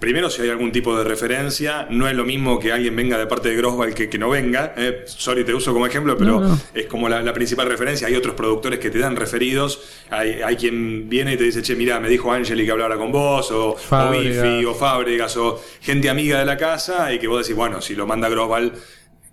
Primero, 0.00 0.30
si 0.30 0.40
hay 0.40 0.48
algún 0.48 0.72
tipo 0.72 0.96
de 0.96 1.04
referencia, 1.04 1.86
no 1.90 2.08
es 2.08 2.16
lo 2.16 2.24
mismo 2.24 2.58
que 2.58 2.72
alguien 2.72 2.96
venga 2.96 3.18
de 3.18 3.26
parte 3.26 3.50
de 3.50 3.56
Grosval 3.56 3.94
que, 3.94 4.08
que 4.08 4.16
no 4.16 4.30
venga. 4.30 4.72
Eh. 4.74 5.02
Sorry, 5.04 5.44
te 5.44 5.52
uso 5.52 5.74
como 5.74 5.86
ejemplo, 5.86 6.16
pero 6.16 6.42
es 6.72 6.86
como 6.86 7.06
la, 7.06 7.34
principal 7.34 7.68
referencia. 7.68 8.06
Hay 8.06 8.16
otros 8.16 8.34
productores 8.34 8.78
que 8.78 8.88
te 8.88 8.98
dan 8.98 9.14
referidos. 9.14 9.82
Hay, 10.08 10.40
hay 10.42 10.56
quien 10.56 11.06
viene 11.10 11.34
y 11.34 11.36
te 11.36 11.44
dice, 11.44 11.60
che, 11.60 11.76
mira, 11.76 12.00
me 12.00 12.08
dijo 12.08 12.32
Angeli 12.32 12.64
que 12.64 12.70
hablara 12.70 12.96
con 12.96 13.12
vos, 13.12 13.50
o, 13.50 13.76
o 13.90 14.10
Bifi, 14.10 14.64
o 14.64 14.74
Fábregas, 14.74 15.36
o 15.36 15.62
gente 15.82 16.08
amiga 16.08 16.38
de 16.38 16.46
la 16.46 16.56
casa, 16.56 17.12
y 17.12 17.18
que 17.18 17.28
vos 17.28 17.46
decís, 17.46 17.54
bueno, 17.54 17.82
si 17.82 17.94
lo 17.94 18.06
manda 18.06 18.30
Grosval, 18.30 18.72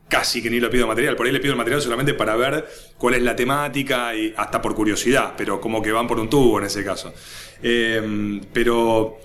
casi 0.10 0.44
que 0.44 0.50
ni 0.50 0.59
le 0.59 0.68
pido 0.68 0.86
material. 0.86 1.16
Por 1.16 1.28
ahí 1.28 1.31
le 1.31 1.40
pido 1.40 1.54
el 1.54 1.57
material 1.57 1.81
solamente 1.81 2.14
para 2.14 2.36
ver 2.36 2.68
cuál 2.97 3.14
es 3.14 3.21
la 3.21 3.38
temática 3.38 4.14
y 4.14 4.33
hasta 4.36 4.62
por 4.62 4.76
curiosidad, 4.76 5.33
pero 5.38 5.62
como 5.62 5.81
que 5.81 5.94
van 5.94 6.07
por 6.07 6.19
un 6.19 6.30
tubo 6.30 6.59
en 6.59 6.66
ese 6.66 6.83
caso. 6.83 7.14
Eh, 7.64 8.42
pero 8.52 9.19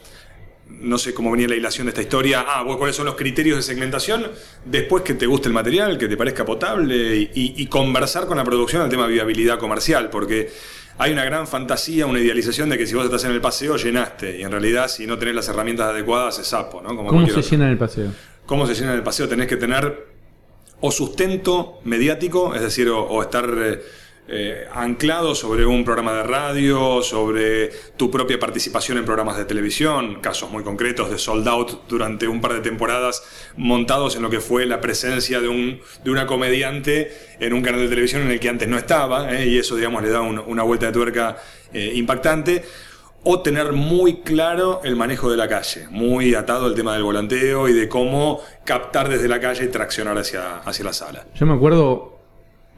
no 0.69 0.99
sé 0.99 1.15
cómo 1.15 1.31
venía 1.31 1.49
la 1.49 1.57
hilación 1.57 1.87
de 1.87 1.91
esta 1.91 2.03
historia. 2.03 2.45
Ah, 2.47 2.65
cuáles 2.77 2.97
son 2.97 3.07
los 3.07 3.15
criterios 3.15 3.57
de 3.57 3.63
segmentación. 3.63 4.27
Después 4.65 5.03
que 5.03 5.15
te 5.15 5.27
guste 5.27 5.49
el 5.49 5.55
material, 5.55 5.99
que 5.99 6.09
te 6.09 6.17
parezca 6.17 6.45
potable 6.45 7.31
y, 7.35 7.67
conversar 7.67 8.27
con 8.27 8.37
la 8.37 8.45
producción 8.45 8.83
el 8.83 8.89
tema 8.89 9.07
de 9.07 9.13
viabilidad 9.13 9.59
comercial, 9.59 10.11
porque 10.11 10.51
hay 10.99 11.13
una 11.13 11.25
gran 11.25 11.47
fantasía, 11.47 12.07
una 12.07 12.21
idealización 12.21 12.69
de 12.69 12.79
que 12.79 12.87
si 12.87 12.95
vos 12.95 13.05
estás 13.05 13.25
en 13.25 13.33
el 13.33 13.41
paseo 13.41 13.77
llenaste 13.77 14.39
y 14.39 14.43
en 14.43 14.51
realidad 14.51 14.89
si 14.89 15.07
no 15.07 15.19
tenés 15.19 15.35
las 15.35 15.49
herramientas 15.49 15.89
adecuadas 15.89 16.39
es 16.39 16.47
sapo, 16.49 16.83
¿no? 16.83 16.95
¿Cómo 16.97 17.27
se 17.27 17.43
llena 17.43 17.67
en 17.67 17.73
el 17.73 17.79
paseo? 17.79 18.13
¿Cómo 18.45 18.67
se 18.67 18.75
llena 18.75 18.93
en 18.93 18.99
el 18.99 19.03
paseo? 19.03 19.29
Tenés 19.29 19.47
que 19.47 19.57
tener 19.57 20.07
o 20.81 20.91
sustento 20.91 21.81
mediático, 21.85 22.55
es 22.55 22.63
decir, 22.63 22.89
o, 22.89 23.23
estar... 23.23 23.49
Eh, 23.57 23.83
eh, 24.35 24.67
anclado 24.73 25.35
sobre 25.35 25.67
un 25.67 25.85
programa 25.85 26.15
de 26.15 26.23
radio, 26.23 27.03
sobre 27.03 27.69
tu 27.99 28.11
propia 28.11 28.39
participación 28.39 28.97
en 28.97 29.05
programas 29.05 29.37
de 29.37 29.45
televisión, 29.45 30.23
casos 30.23 30.51
muy 30.51 30.63
concretos 30.63 31.11
de 31.11 31.19
sold 31.19 31.47
out 31.47 31.87
durante 31.87 32.27
un 32.27 32.41
par 32.41 32.55
de 32.55 32.61
temporadas 32.61 33.23
montados 33.59 34.17
en 34.17 34.23
lo 34.23 34.31
que 34.31 34.41
fue 34.41 34.65
la 34.65 34.81
presencia 34.81 35.39
de, 35.39 35.49
un, 35.49 35.81
de 36.03 36.11
una 36.11 36.27
comediante 36.27 37.13
en 37.41 37.53
un 37.53 37.61
canal 37.61 37.81
de 37.81 37.89
televisión 37.89 38.23
en 38.23 38.31
el 38.31 38.41
que 38.41 38.49
antes 38.49 38.67
no 38.69 38.79
estaba, 38.79 39.31
eh, 39.37 39.47
y 39.49 39.59
eso 39.59 39.77
digamos 39.77 40.03
le 40.03 40.09
da 40.09 40.23
una 40.23 40.63
vuelta 40.63 40.87
de 40.87 40.93
tuerca 40.93 41.37
eh, 41.75 41.93
impactante 41.95 42.65
o 43.25 43.43
tener 43.43 43.73
muy 43.73 44.23
claro 44.23 44.81
el 44.83 44.97
manejo 44.97 45.31
de 45.31 45.37
la 45.37 45.47
calle, 45.47 45.87
muy 45.91 46.35
atado 46.35 46.65
al 46.65 46.75
tema 46.75 46.95
del 46.95 47.03
volanteo 47.03 47.69
y 47.69 47.75
de 47.75 47.87
cómo 47.87 48.41
captar 48.65 49.11
desde 49.11 49.29
la 49.29 49.41
calle 49.41 49.67
y 49.67 49.69
traccionar 49.69 50.17
hacia, 50.17 50.57
hacia 50.59 50.85
la 50.87 50.93
sala. 50.95 51.27
Yo 51.35 51.45
me 51.45 51.53
acuerdo 51.53 52.19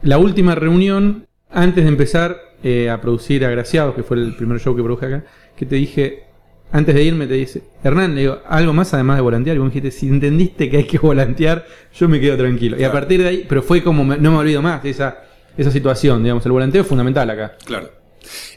la 0.02 0.18
última 0.18 0.54
reunión 0.54 1.28
antes 1.54 1.84
de 1.84 1.88
empezar 1.88 2.40
eh, 2.62 2.90
a 2.90 3.00
producir 3.00 3.44
Agraciados, 3.44 3.94
que 3.94 4.02
fue 4.02 4.18
el 4.18 4.34
primer 4.36 4.60
show 4.60 4.74
que 4.74 4.82
produje 4.82 5.06
acá, 5.06 5.24
que 5.56 5.66
te 5.66 5.76
dije, 5.76 6.24
antes 6.72 6.94
de 6.94 7.02
irme, 7.02 7.26
te 7.26 7.34
dice, 7.34 7.62
Hernán, 7.82 8.14
le 8.14 8.22
digo, 8.22 8.40
algo 8.46 8.72
más 8.72 8.92
además 8.94 9.16
de 9.16 9.22
volantear. 9.22 9.56
Y 9.56 9.58
vos 9.60 9.68
me 9.68 9.74
dijiste, 9.74 9.90
si 9.96 10.08
entendiste 10.08 10.68
que 10.68 10.78
hay 10.78 10.84
que 10.84 10.98
volantear, 11.02 11.66
yo 11.94 12.08
me 12.08 12.20
quedo 12.20 12.36
tranquilo. 12.36 12.78
Y 12.78 12.84
a 12.84 12.92
partir 12.92 13.22
de 13.22 13.28
ahí, 13.28 13.46
pero 13.48 13.62
fue 13.62 13.82
como, 13.82 14.04
no 14.04 14.30
me 14.30 14.36
olvido 14.36 14.60
más 14.60 14.82
de 14.82 14.90
esa, 14.90 15.24
esa 15.56 15.70
situación, 15.70 16.22
digamos, 16.22 16.44
el 16.44 16.52
volanteo 16.52 16.82
es 16.82 16.88
fundamental 16.88 17.30
acá. 17.30 17.56
Claro. 17.64 18.04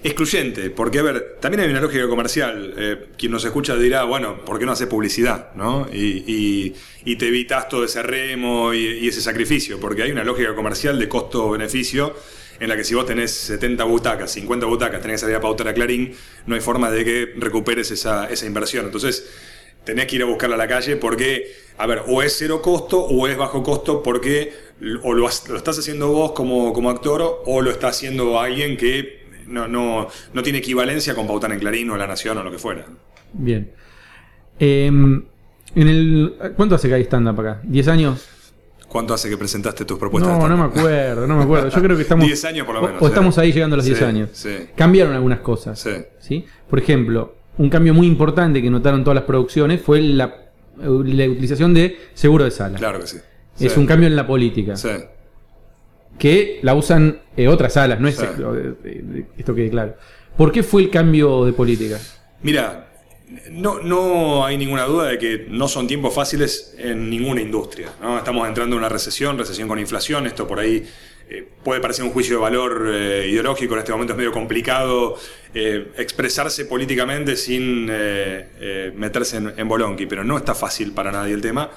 Excluyente, 0.04 0.70
porque 0.70 1.00
a 1.00 1.04
ver, 1.04 1.38
también 1.39 1.63
hay 1.63 1.70
una 1.70 1.82
lógica 1.82 2.08
comercial. 2.08 2.74
Eh, 2.77 3.08
quien 3.18 3.32
nos 3.32 3.44
escucha 3.44 3.75
dirá, 3.75 4.04
bueno, 4.04 4.44
¿por 4.46 4.60
qué 4.60 4.66
no 4.66 4.72
hace 4.72 4.88
publicidad? 4.88 5.54
¿no? 5.56 5.88
Y, 5.92 6.74
te 7.18 7.27
evitas 7.27 7.68
todo 7.70 7.84
ese 7.86 8.04
remo 8.04 8.74
y, 8.74 9.08
ese 9.08 9.22
sacrificio, 9.22 9.80
porque 9.80 10.04
hay 10.04 10.12
una 10.12 10.24
lógica 10.24 10.56
comercial 10.56 11.00
de 11.00 11.08
costo-beneficio 11.10 12.16
en 12.60 12.70
la 12.70 12.76
que 12.76 12.84
si 12.84 12.96
vos 12.96 13.06
tenés 13.06 13.32
70 13.32 13.84
butacas, 13.84 14.32
50 14.32 14.66
butacas, 14.66 15.02
tenés 15.02 15.16
que 15.16 15.20
salir 15.20 15.36
a 15.36 15.42
pautar 15.42 15.68
a 15.68 15.74
Clarín, 15.74 16.14
no 16.46 16.56
hay 16.56 16.62
forma 16.62 16.90
de 16.92 17.04
que 17.04 17.34
recuperes 17.38 17.92
esa, 17.92 18.30
esa 18.30 18.46
inversión. 18.46 18.86
Entonces, 18.86 19.30
tenés 19.84 20.08
que 20.08 20.18
ir 20.18 20.22
a 20.22 20.26
buscarla 20.26 20.56
a 20.56 20.58
la 20.58 20.68
calle 20.68 20.98
porque, 20.98 21.52
a 21.78 21.88
ver, 21.88 22.04
o 22.08 22.22
es 22.22 22.36
cero 22.38 22.62
costo 22.62 23.00
o 23.00 23.28
es 23.28 23.38
bajo 23.38 23.64
costo 23.64 24.04
porque 24.04 24.54
o 25.04 25.14
lo, 25.14 25.28
estás 25.28 25.80
haciendo 25.80 26.10
vos 26.10 26.34
como, 26.34 26.74
como 26.74 26.90
actor 26.90 27.42
o 27.46 27.62
lo 27.62 27.72
está 27.72 27.88
haciendo 27.88 28.40
alguien 28.40 28.78
que 28.78 29.26
no, 29.48 29.68
no, 29.68 30.08
no 30.34 30.44
tiene 30.44 30.60
equivalencia 30.60 31.16
con 31.16 31.26
pautar 31.26 31.52
en 31.54 31.60
Clarín 31.60 31.90
o 31.90 31.98
La 31.98 32.06
Nación 32.06 32.38
o 32.38 32.44
lo 32.44 32.52
que 32.52 32.58
fuera. 32.58 32.86
Bien. 33.34 33.72
Em, 34.60 35.24
en 35.76 35.88
el, 35.88 36.36
¿Cuánto 36.56 36.76
hace 36.76 36.90
que 36.90 36.96
hay 36.96 37.04
stand-up 37.04 37.40
acá? 37.40 37.62
¿10 37.64 37.88
años? 37.88 38.28
¿Cuánto 38.88 39.13
hace 39.13 39.29
que 39.29 39.38
presentaste 39.38 39.84
tus 39.84 40.00
propuestas? 40.00 40.38
No, 40.38 40.48
no 40.48 40.58
me 40.58 40.63
acuerdo, 40.63 41.27
no 41.27 41.38
me 41.38 41.44
acuerdo. 41.44 41.70
Yo 41.70 41.82
creo 41.82 41.96
que 41.96 42.03
estamos. 42.03 42.25
10 42.27 42.46
años 42.46 42.65
por 42.65 42.75
lo 42.75 42.82
menos. 42.82 43.01
O, 43.01 43.08
estamos 43.08 43.38
ahí 43.38 43.51
llegando 43.51 43.75
a 43.75 43.77
los 43.77 43.86
10 43.86 44.01
años. 44.01 44.48
Cambiaron 44.75 45.13
algunas 45.13 45.39
cosas. 45.39 45.79
Sí. 45.79 45.91
¿sí? 46.20 46.46
Por 46.70 46.79
ejemplo, 46.79 47.36
un 47.58 47.70
cambio 47.70 47.94
muy 47.94 48.08
importante 48.08 48.62
que 48.62 48.70
notaron 48.70 49.03
todas 49.03 49.15
las 49.15 49.25
producciones 49.25 49.82
fue 49.82 50.01
la, 50.01 50.51
la 50.77 51.29
utilización 51.29 51.74
de 51.74 51.98
seguro 52.13 52.46
de 52.46 52.51
sala. 52.51 52.77
Claro 52.77 53.00
que 53.01 53.08
sí. 53.08 53.17
Es 53.60 53.75
un 53.75 53.86
cambio 53.86 54.08
en 54.08 54.15
la 54.15 54.25
política. 54.25 54.75
Sí. 54.75 54.89
Que 56.17 56.60
la 56.63 56.74
usan 56.74 57.20
eh, 57.36 57.48
otras 57.48 57.74
salas, 57.74 58.00
no 58.00 58.08
es 58.08 58.20
esto 59.38 59.56
que 59.56 59.70
claro. 59.70 59.96
¿Por 60.36 60.51
qué 60.51 60.63
fue 60.63 60.84
el 60.84 60.89
cambio 60.89 61.46
de 61.46 61.53
política? 61.53 62.00
Mira, 62.41 62.87
no, 63.51 63.79
no 63.79 64.46
hay 64.46 64.57
ninguna 64.57 64.86
duda 64.86 65.07
de 65.07 65.17
que 65.17 65.48
no 65.50 65.67
son 65.67 65.88
tiempos 65.88 66.13
fáciles 66.13 66.75
en 66.77 67.10
ninguna 67.10 67.41
industria. 67.41 67.91
Estamos 68.17 68.48
entrando 68.48 68.75
en 68.75 68.79
una 68.79 68.89
recesión, 68.89 69.38
recesión 69.38 69.67
con 69.67 69.79
inflación, 69.79 70.27
esto 70.27 70.48
por 70.48 70.60
ahí 70.60 70.88
eh, 71.29 71.46
puede 71.63 71.81
parecer 71.81 72.05
un 72.05 72.12
juicio 72.12 72.38
de 72.38 72.41
valor 72.41 72.89
eh, 72.89 73.27
ideológico, 73.29 73.74
en 73.74 73.79
este 73.79 73.91
momento 73.91 74.13
es 74.13 74.17
medio 74.17 74.31
complicado 74.31 75.17
eh, 75.53 75.91
expresarse 75.98 76.65
políticamente 76.65 77.36
sin 77.36 77.86
meterse 78.96 79.38
en, 79.38 79.53
en 79.57 79.67
bolonqui, 79.67 80.05
pero 80.05 80.24
no 80.24 80.38
está 80.38 80.55
fácil 80.55 80.93
para 80.93 81.12
nadie 81.12 81.34
el 81.34 81.41
tema. 81.41 81.69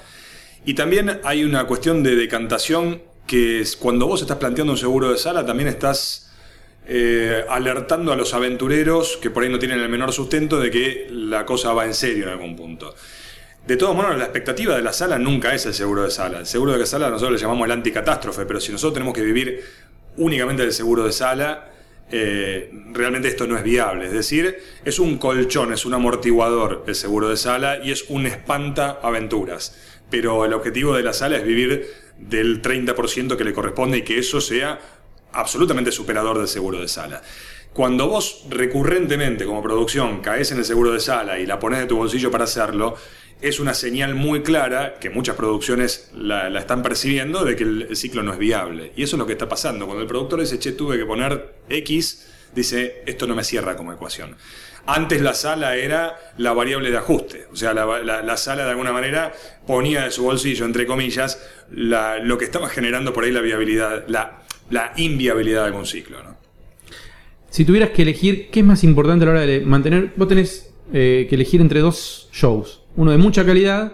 Y 0.63 0.73
también 0.73 1.19
hay 1.23 1.43
una 1.43 1.65
cuestión 1.65 2.01
de 2.01 2.15
decantación 2.15 3.01
que 3.27 3.63
cuando 3.79 4.07
vos 4.07 4.21
estás 4.21 4.37
planteando 4.37 4.73
un 4.73 4.77
seguro 4.77 5.11
de 5.11 5.17
sala, 5.17 5.45
también 5.45 5.67
estás 5.67 6.30
alertando 7.49 8.11
a 8.11 8.15
los 8.15 8.33
aventureros 8.33 9.17
que 9.21 9.29
por 9.29 9.43
ahí 9.43 9.49
no 9.49 9.59
tienen 9.59 9.79
el 9.79 9.87
menor 9.87 10.11
sustento 10.11 10.59
de 10.59 10.71
que 10.71 11.07
la 11.09 11.45
cosa 11.45 11.73
va 11.73 11.85
en 11.85 11.93
serio 11.93 12.23
en 12.23 12.29
algún 12.29 12.55
punto. 12.55 12.95
De 13.65 13.77
todos 13.77 13.95
modos, 13.95 14.17
la 14.17 14.23
expectativa 14.23 14.75
de 14.75 14.81
la 14.81 14.91
sala 14.91 15.19
nunca 15.19 15.53
es 15.53 15.65
el 15.67 15.73
seguro 15.73 16.03
de 16.03 16.11
sala. 16.11 16.39
El 16.39 16.47
seguro 16.47 16.77
de 16.77 16.85
sala 16.85 17.09
nosotros 17.09 17.33
le 17.33 17.37
llamamos 17.37 17.65
el 17.65 17.71
anticatástrofe, 17.71 18.45
pero 18.45 18.59
si 18.59 18.71
nosotros 18.71 18.95
tenemos 18.95 19.13
que 19.13 19.21
vivir 19.21 19.63
únicamente 20.17 20.63
del 20.63 20.73
seguro 20.73 21.05
de 21.05 21.11
sala, 21.11 21.71
eh, 22.11 22.71
realmente 22.91 23.27
esto 23.27 23.45
no 23.45 23.55
es 23.55 23.63
viable. 23.63 24.07
Es 24.07 24.13
decir, 24.13 24.57
es 24.83 24.97
un 24.97 25.19
colchón, 25.19 25.71
es 25.73 25.85
un 25.85 25.93
amortiguador 25.93 26.83
el 26.87 26.95
seguro 26.95 27.29
de 27.29 27.37
sala 27.37 27.77
y 27.83 27.91
es 27.91 28.05
un 28.09 28.25
espanta 28.25 28.99
aventuras. 29.03 29.77
Pero 30.09 30.43
el 30.43 30.53
objetivo 30.53 30.95
de 30.95 31.03
la 31.03 31.13
sala 31.13 31.37
es 31.37 31.45
vivir 31.45 31.87
del 32.17 32.63
30% 32.63 33.37
que 33.37 33.43
le 33.43 33.53
corresponde 33.53 33.99
y 33.99 34.01
que 34.01 34.17
eso 34.17 34.41
sea 34.41 34.79
absolutamente 35.33 35.91
superador 35.91 36.37
del 36.37 36.47
seguro 36.47 36.79
de 36.79 36.87
sala. 36.87 37.21
Cuando 37.73 38.09
vos 38.09 38.45
recurrentemente 38.49 39.45
como 39.45 39.63
producción 39.63 40.21
caes 40.21 40.51
en 40.51 40.57
el 40.57 40.65
seguro 40.65 40.91
de 40.91 40.99
sala 40.99 41.39
y 41.39 41.45
la 41.45 41.57
pones 41.57 41.79
de 41.79 41.85
tu 41.85 41.95
bolsillo 41.95 42.29
para 42.29 42.43
hacerlo, 42.43 42.95
es 43.41 43.59
una 43.59 43.73
señal 43.73 44.13
muy 44.13 44.43
clara 44.43 44.99
que 44.99 45.09
muchas 45.09 45.35
producciones 45.35 46.11
la, 46.13 46.47
están 46.59 46.83
percibiendo 46.83 47.45
de 47.45 47.55
que 47.55 47.63
el, 47.63 47.95
ciclo 47.95 48.23
no 48.23 48.33
es 48.33 48.39
viable. 48.39 48.91
Y 48.95 49.03
eso 49.03 49.15
es 49.15 49.19
lo 49.19 49.25
que 49.25 49.33
está 49.33 49.47
pasando. 49.47 49.85
Cuando 49.85 50.01
el 50.01 50.07
productor 50.07 50.41
dice, 50.41 50.59
che, 50.59 50.73
tuve 50.73 50.97
que 50.97 51.05
poner 51.05 51.55
X, 51.69 52.27
dice, 52.53 53.03
esto 53.05 53.25
no 53.25 53.35
me 53.35 53.43
cierra 53.43 53.75
como 53.75 53.93
ecuación. 53.93 54.35
Antes 54.85 55.21
la 55.21 55.33
sala 55.33 55.75
era 55.75 56.33
la 56.37 56.53
variable 56.53 56.91
de 56.91 56.97
ajuste, 56.97 57.47
o 57.51 57.55
sea, 57.55 57.73
la, 57.73 58.37
sala 58.37 58.63
de 58.63 58.71
alguna 58.71 58.91
manera 58.91 59.31
ponía 59.67 60.05
de 60.05 60.11
su 60.11 60.23
bolsillo, 60.23 60.65
entre 60.65 60.87
comillas, 60.87 61.39
lo 61.69 62.37
que 62.39 62.45
estaba 62.45 62.67
generando 62.67 63.13
por 63.13 63.23
ahí 63.23 63.31
la 63.31 63.41
viabilidad, 63.41 64.05
la, 64.07 64.41
inviabilidad 64.97 65.61
de 65.61 65.67
algún 65.67 65.85
ciclo. 65.85 66.17
Si 67.49 67.65
tuvieras 67.65 67.89
que 67.89 68.03
elegir, 68.03 68.49
¿qué 68.49 68.61
es 68.61 68.65
más 68.65 68.83
importante 68.83 69.23
a 69.23 69.27
la 69.27 69.31
hora 69.31 69.41
de 69.41 69.61
mantener? 69.61 70.13
Vos 70.15 70.27
tenés 70.27 70.73
eh, 70.93 71.27
que 71.29 71.35
elegir 71.35 71.61
entre 71.61 71.81
dos 71.81 72.29
shows 72.31 72.81
uno 72.95 73.11
de 73.11 73.17
mucha 73.17 73.45
calidad, 73.45 73.93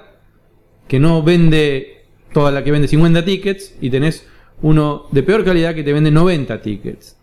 que 0.88 1.00
no 1.00 1.22
vende 1.24 2.06
toda 2.34 2.52
la 2.52 2.64
que 2.64 2.72
vende 2.72 2.88
50 2.88 3.26
tickets, 3.26 3.76
y 3.82 3.90
tenés 3.90 4.28
uno 4.62 5.08
de 5.12 5.24
peor 5.24 5.46
calidad 5.46 5.76
que 5.76 5.84
te 5.84 5.94
vende 5.94 6.12
90 6.12 6.62
tickets. 6.62 7.18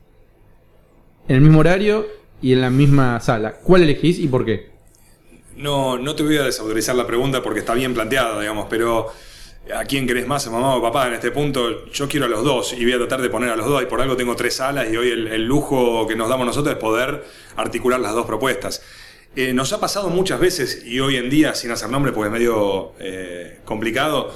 En 1.28 1.36
el 1.36 1.42
mismo 1.42 1.60
horario 1.60 2.06
y 2.42 2.52
en 2.52 2.60
la 2.60 2.70
misma 2.70 3.20
sala. 3.20 3.54
¿Cuál 3.54 3.82
elegís 3.82 4.18
y 4.18 4.28
por 4.28 4.44
qué? 4.44 4.70
No, 5.56 5.98
no 5.98 6.14
te 6.14 6.22
voy 6.22 6.36
a 6.36 6.44
desautorizar 6.44 6.94
la 6.94 7.06
pregunta 7.06 7.42
porque 7.42 7.60
está 7.60 7.74
bien 7.74 7.94
planteada, 7.94 8.40
digamos, 8.40 8.66
pero 8.68 9.08
¿a 9.72 9.84
quién 9.84 10.06
querés 10.06 10.26
más, 10.26 10.46
a 10.46 10.50
mamá 10.50 10.74
o 10.74 10.82
papá? 10.82 11.06
En 11.08 11.14
este 11.14 11.30
punto 11.30 11.86
yo 11.86 12.08
quiero 12.08 12.26
a 12.26 12.28
los 12.28 12.42
dos 12.42 12.72
y 12.72 12.84
voy 12.84 12.94
a 12.94 12.98
tratar 12.98 13.22
de 13.22 13.30
poner 13.30 13.50
a 13.50 13.56
los 13.56 13.66
dos 13.66 13.82
y 13.82 13.86
por 13.86 14.00
algo 14.00 14.16
tengo 14.16 14.34
tres 14.34 14.56
salas 14.56 14.88
y 14.90 14.96
hoy 14.96 15.10
el 15.10 15.44
lujo 15.44 16.06
que 16.06 16.16
nos 16.16 16.28
damos 16.28 16.46
nosotros 16.46 16.74
es 16.74 16.80
poder 16.80 17.24
articular 17.56 18.00
las 18.00 18.12
dos 18.12 18.26
propuestas. 18.26 18.82
Eh, 19.36 19.52
nos 19.52 19.72
ha 19.72 19.80
pasado 19.80 20.10
muchas 20.10 20.38
veces, 20.38 20.84
y 20.86 21.00
hoy 21.00 21.16
en 21.16 21.28
día, 21.28 21.54
sin 21.56 21.72
hacer 21.72 21.90
nombre 21.90 22.12
porque 22.12 22.28
es 22.28 22.32
medio 22.32 22.92
eh, 23.00 23.58
complicado, 23.64 24.32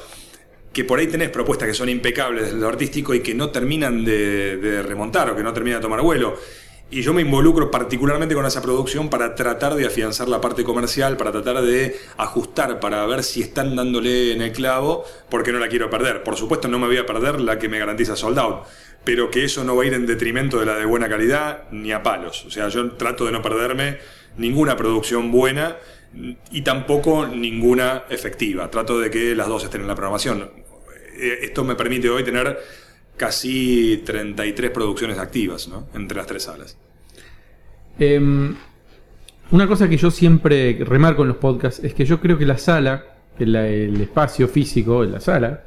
que 0.72 0.84
por 0.84 0.98
ahí 0.98 1.06
tenés 1.06 1.30
propuestas 1.30 1.68
que 1.68 1.74
son 1.74 1.88
impecables 1.88 2.46
desde 2.46 2.58
lo 2.58 2.66
artístico 2.66 3.14
y 3.14 3.20
que 3.20 3.32
no 3.32 3.50
terminan 3.50 4.04
de, 4.04 4.82
remontar 4.84 5.30
o 5.30 5.36
que 5.36 5.42
no 5.44 5.52
terminan 5.52 5.78
de 5.78 5.82
tomar 5.82 6.00
vuelo. 6.02 6.36
Y 6.90 7.02
yo 7.02 7.12
me 7.12 7.20
involucro 7.20 7.70
particularmente 7.70 8.34
con 8.34 8.46
esa 8.46 8.62
producción 8.62 9.10
para 9.10 9.34
tratar 9.34 9.74
de 9.74 9.86
afianzar 9.86 10.26
la 10.26 10.40
parte 10.40 10.64
comercial, 10.64 11.18
para 11.18 11.32
tratar 11.32 11.60
de 11.60 11.94
ajustar, 12.16 12.80
para 12.80 13.04
ver 13.04 13.22
si 13.22 13.42
están 13.42 13.76
dándole 13.76 14.32
en 14.32 14.40
el 14.40 14.52
clavo, 14.52 15.04
porque 15.28 15.52
no 15.52 15.58
la 15.58 15.68
quiero 15.68 15.90
perder. 15.90 16.22
Por 16.22 16.36
supuesto 16.36 16.66
no 16.66 16.78
me 16.78 16.86
voy 16.86 16.96
a 16.96 17.04
perder 17.04 17.40
la 17.40 17.58
que 17.58 17.68
me 17.68 17.78
garantiza 17.78 18.16
sold 18.16 18.38
out, 18.38 18.64
pero 19.04 19.30
que 19.30 19.44
eso 19.44 19.64
no 19.64 19.76
va 19.76 19.82
a 19.82 19.86
ir 19.86 19.92
en 19.92 20.06
detrimento 20.06 20.58
de 20.58 20.64
la 20.64 20.76
de 20.76 20.86
buena 20.86 21.10
calidad 21.10 21.64
ni 21.72 21.92
a 21.92 22.02
palos. 22.02 22.46
O 22.46 22.50
sea, 22.50 22.68
yo 22.68 22.92
trato 22.92 23.26
de 23.26 23.32
no 23.32 23.42
perderme 23.42 23.98
ninguna 24.38 24.74
producción 24.74 25.30
buena 25.30 25.76
y 26.50 26.62
tampoco 26.62 27.26
ninguna 27.26 28.04
efectiva. 28.08 28.70
Trato 28.70 28.98
de 28.98 29.10
que 29.10 29.34
las 29.34 29.48
dos 29.48 29.62
estén 29.62 29.82
en 29.82 29.88
la 29.88 29.94
programación. 29.94 30.50
Eh, 31.18 31.40
esto 31.42 31.64
me 31.64 31.74
permite 31.74 32.08
hoy 32.08 32.24
tener 32.24 32.58
casi 33.18 34.02
33 34.06 34.70
producciones 34.70 35.18
activas 35.18 35.68
entre 35.94 36.16
las 36.16 36.26
tres 36.26 36.44
salas. 36.44 36.78
Em, 37.98 38.54
una 39.50 39.66
cosa 39.66 39.88
que 39.88 39.96
yo 39.96 40.10
siempre 40.10 40.78
remarco 40.84 41.22
en 41.22 41.28
los 41.28 41.36
podcasts 41.36 41.84
es 41.84 41.92
que 41.92 42.04
yo 42.04 42.20
creo 42.20 42.38
que 42.38 42.46
la 42.46 42.56
sala, 42.56 43.04
el, 43.38 44.00
espacio 44.00 44.48
físico 44.48 45.04
de 45.04 45.10
la 45.10 45.20
sala, 45.20 45.64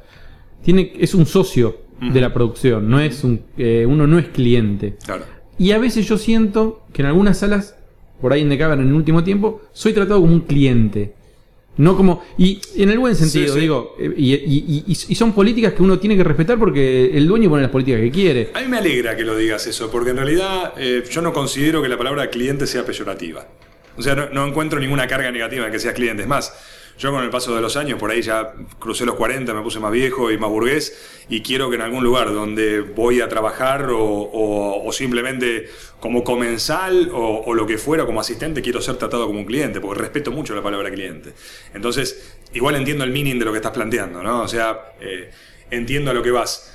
tiene, 0.64 0.92
es 0.98 1.14
un 1.14 1.26
socio 1.26 1.82
de 2.00 2.20
la 2.20 2.34
producción, 2.34 2.88
no 2.90 2.98
es 2.98 3.22
un, 3.22 3.44
eh, 3.56 3.86
uno 3.86 4.08
no 4.08 4.18
es 4.18 4.28
cliente. 4.28 4.96
Y 5.58 5.70
a 5.70 5.78
veces 5.78 6.08
yo 6.08 6.18
siento 6.18 6.84
que 6.92 7.02
en 7.02 7.06
algunas 7.06 7.38
salas 7.38 7.76
por 8.22 8.32
ahí 8.32 8.40
en 8.42 8.52
en 8.52 8.80
el 8.80 8.92
último 8.92 9.24
tiempo, 9.24 9.62
soy 9.72 9.92
tratado 9.92 10.20
como 10.20 10.32
un 10.32 10.42
cliente. 10.42 11.12
No 11.76 11.96
como. 11.96 12.22
Y 12.36 12.60
en 12.76 12.90
el 12.90 12.98
buen 12.98 13.16
sentido, 13.16 13.54
digo. 13.54 13.96
Eh, 13.98 14.12
y, 14.16 14.94
son 15.14 15.32
políticas 15.32 15.72
que 15.72 15.82
uno 15.82 15.98
tiene 15.98 16.16
que 16.16 16.24
respetar 16.24 16.58
porque 16.58 17.10
el 17.14 17.26
dueño 17.26 17.48
pone 17.48 17.62
las 17.62 17.70
políticas 17.70 18.00
que 18.00 18.10
quiere. 18.10 18.50
A 18.54 18.60
mí 18.60 18.68
me 18.68 18.78
alegra 18.78 19.16
que 19.16 19.24
lo 19.24 19.36
digas 19.36 19.66
eso, 19.66 19.90
porque 19.90 20.10
en 20.10 20.16
realidad 20.16 20.74
eh, 20.76 21.02
yo 21.10 21.22
no 21.22 21.32
considero 21.32 21.82
que 21.82 21.88
la 21.88 21.96
palabra 21.96 22.28
cliente 22.28 22.66
sea 22.66 22.84
peyorativa. 22.84 23.46
O 23.96 24.02
sea, 24.02 24.14
no, 24.14 24.28
no 24.30 24.46
encuentro 24.46 24.80
ninguna 24.80 25.06
carga 25.06 25.30
negativa 25.30 25.66
en 25.66 25.72
que 25.72 25.78
seas 25.78 25.94
cliente. 25.94 26.22
Es 26.22 26.28
más, 26.28 26.52
yo 26.98 27.10
con 27.10 27.24
el 27.24 27.30
paso 27.30 27.54
de 27.54 27.60
los 27.60 27.76
años, 27.76 27.98
por 27.98 28.10
ahí 28.10 28.22
ya 28.22 28.52
crucé 28.78 29.04
los 29.04 29.14
40, 29.16 29.52
me 29.54 29.62
puse 29.62 29.80
más 29.80 29.92
viejo 29.92 30.30
y 30.30 30.38
más 30.38 30.50
burgués, 30.50 31.24
y 31.28 31.42
quiero 31.42 31.68
que 31.70 31.76
en 31.76 31.82
algún 31.82 32.04
lugar 32.04 32.32
donde 32.32 32.80
voy 32.80 33.20
a 33.20 33.28
trabajar 33.28 33.88
o, 33.92 34.88
simplemente 34.92 35.68
como 36.00 36.22
comensal 36.22 37.10
o, 37.12 37.54
lo 37.54 37.66
que 37.66 37.78
fuera, 37.78 38.04
como 38.04 38.20
asistente, 38.20 38.62
quiero 38.62 38.80
ser 38.80 38.96
tratado 38.96 39.26
como 39.26 39.40
un 39.40 39.46
cliente, 39.46 39.80
porque 39.80 40.00
respeto 40.00 40.30
mucho 40.30 40.54
la 40.54 40.62
palabra 40.62 40.90
cliente. 40.90 41.32
Entonces, 41.74 42.38
igual 42.52 42.76
entiendo 42.76 43.04
el 43.04 43.10
meaning 43.10 43.38
de 43.38 43.44
lo 43.44 43.52
que 43.52 43.58
estás 43.58 43.72
planteando, 43.72 44.22
¿no? 44.22 44.42
O 44.42 44.48
sea, 44.48 44.94
eh, 45.00 45.30
entiendo 45.70 46.10
a 46.10 46.14
lo 46.14 46.22
que 46.22 46.30
vas. 46.30 46.72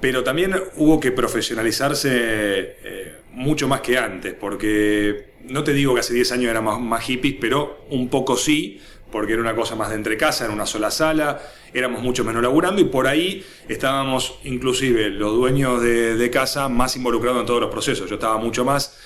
Pero 0.00 0.24
también 0.24 0.54
hubo 0.76 0.98
que 0.98 1.12
profesionalizarse 1.12 2.10
eh, 2.12 3.14
mucho 3.32 3.68
más 3.68 3.82
que 3.82 3.98
antes, 3.98 4.34
porque 4.34 5.30
no 5.44 5.62
te 5.62 5.72
digo 5.72 5.94
que 5.94 6.00
hace 6.00 6.14
10 6.14 6.32
años 6.32 6.50
era 6.50 6.62
más, 6.62 6.80
más 6.80 7.04
hippies, 7.04 7.36
pero 7.40 7.84
un 7.90 8.08
poco 8.08 8.36
sí, 8.36 8.80
porque 9.10 9.32
era 9.32 9.42
una 9.42 9.54
cosa 9.54 9.76
más 9.76 9.90
de 9.90 9.96
entre 9.96 10.16
casa, 10.16 10.46
en 10.46 10.52
una 10.52 10.66
sola 10.66 10.90
sala, 10.90 11.40
éramos 11.72 12.02
mucho 12.02 12.24
menos 12.24 12.42
laburando 12.42 12.80
y 12.80 12.84
por 12.84 13.06
ahí 13.06 13.44
estábamos 13.68 14.38
inclusive 14.44 15.10
los 15.10 15.34
dueños 15.34 15.82
de, 15.82 16.30
casa 16.30 16.68
más 16.68 16.96
involucrados 16.96 17.40
en 17.40 17.46
todos 17.46 17.60
los 17.60 17.70
procesos. 17.70 18.08
Yo 18.08 18.14
estaba 18.14 18.38
mucho 18.38 18.64
más 18.64 18.96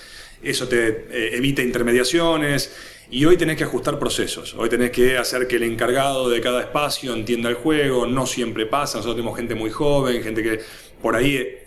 eso 0.44 0.68
te 0.68 1.06
eh, 1.10 1.36
evita 1.36 1.62
intermediaciones. 1.62 2.72
Y 3.10 3.24
hoy 3.26 3.36
tenés 3.36 3.56
que 3.56 3.64
ajustar 3.64 3.98
procesos, 3.98 4.54
hoy 4.58 4.68
tenés 4.70 4.90
que 4.90 5.18
hacer 5.18 5.46
que 5.46 5.56
el 5.56 5.62
encargado 5.64 6.30
de 6.30 6.40
cada 6.40 6.60
espacio 6.62 7.14
entienda 7.14 7.50
el 7.50 7.54
juego, 7.54 8.06
no 8.06 8.26
siempre 8.26 8.64
pasa, 8.64 8.98
nosotros 8.98 9.16
tenemos 9.16 9.36
gente 9.36 9.54
muy 9.54 9.70
joven, 9.70 10.22
gente 10.22 10.42
que 10.42 10.60
por 11.02 11.14
ahí 11.14 11.58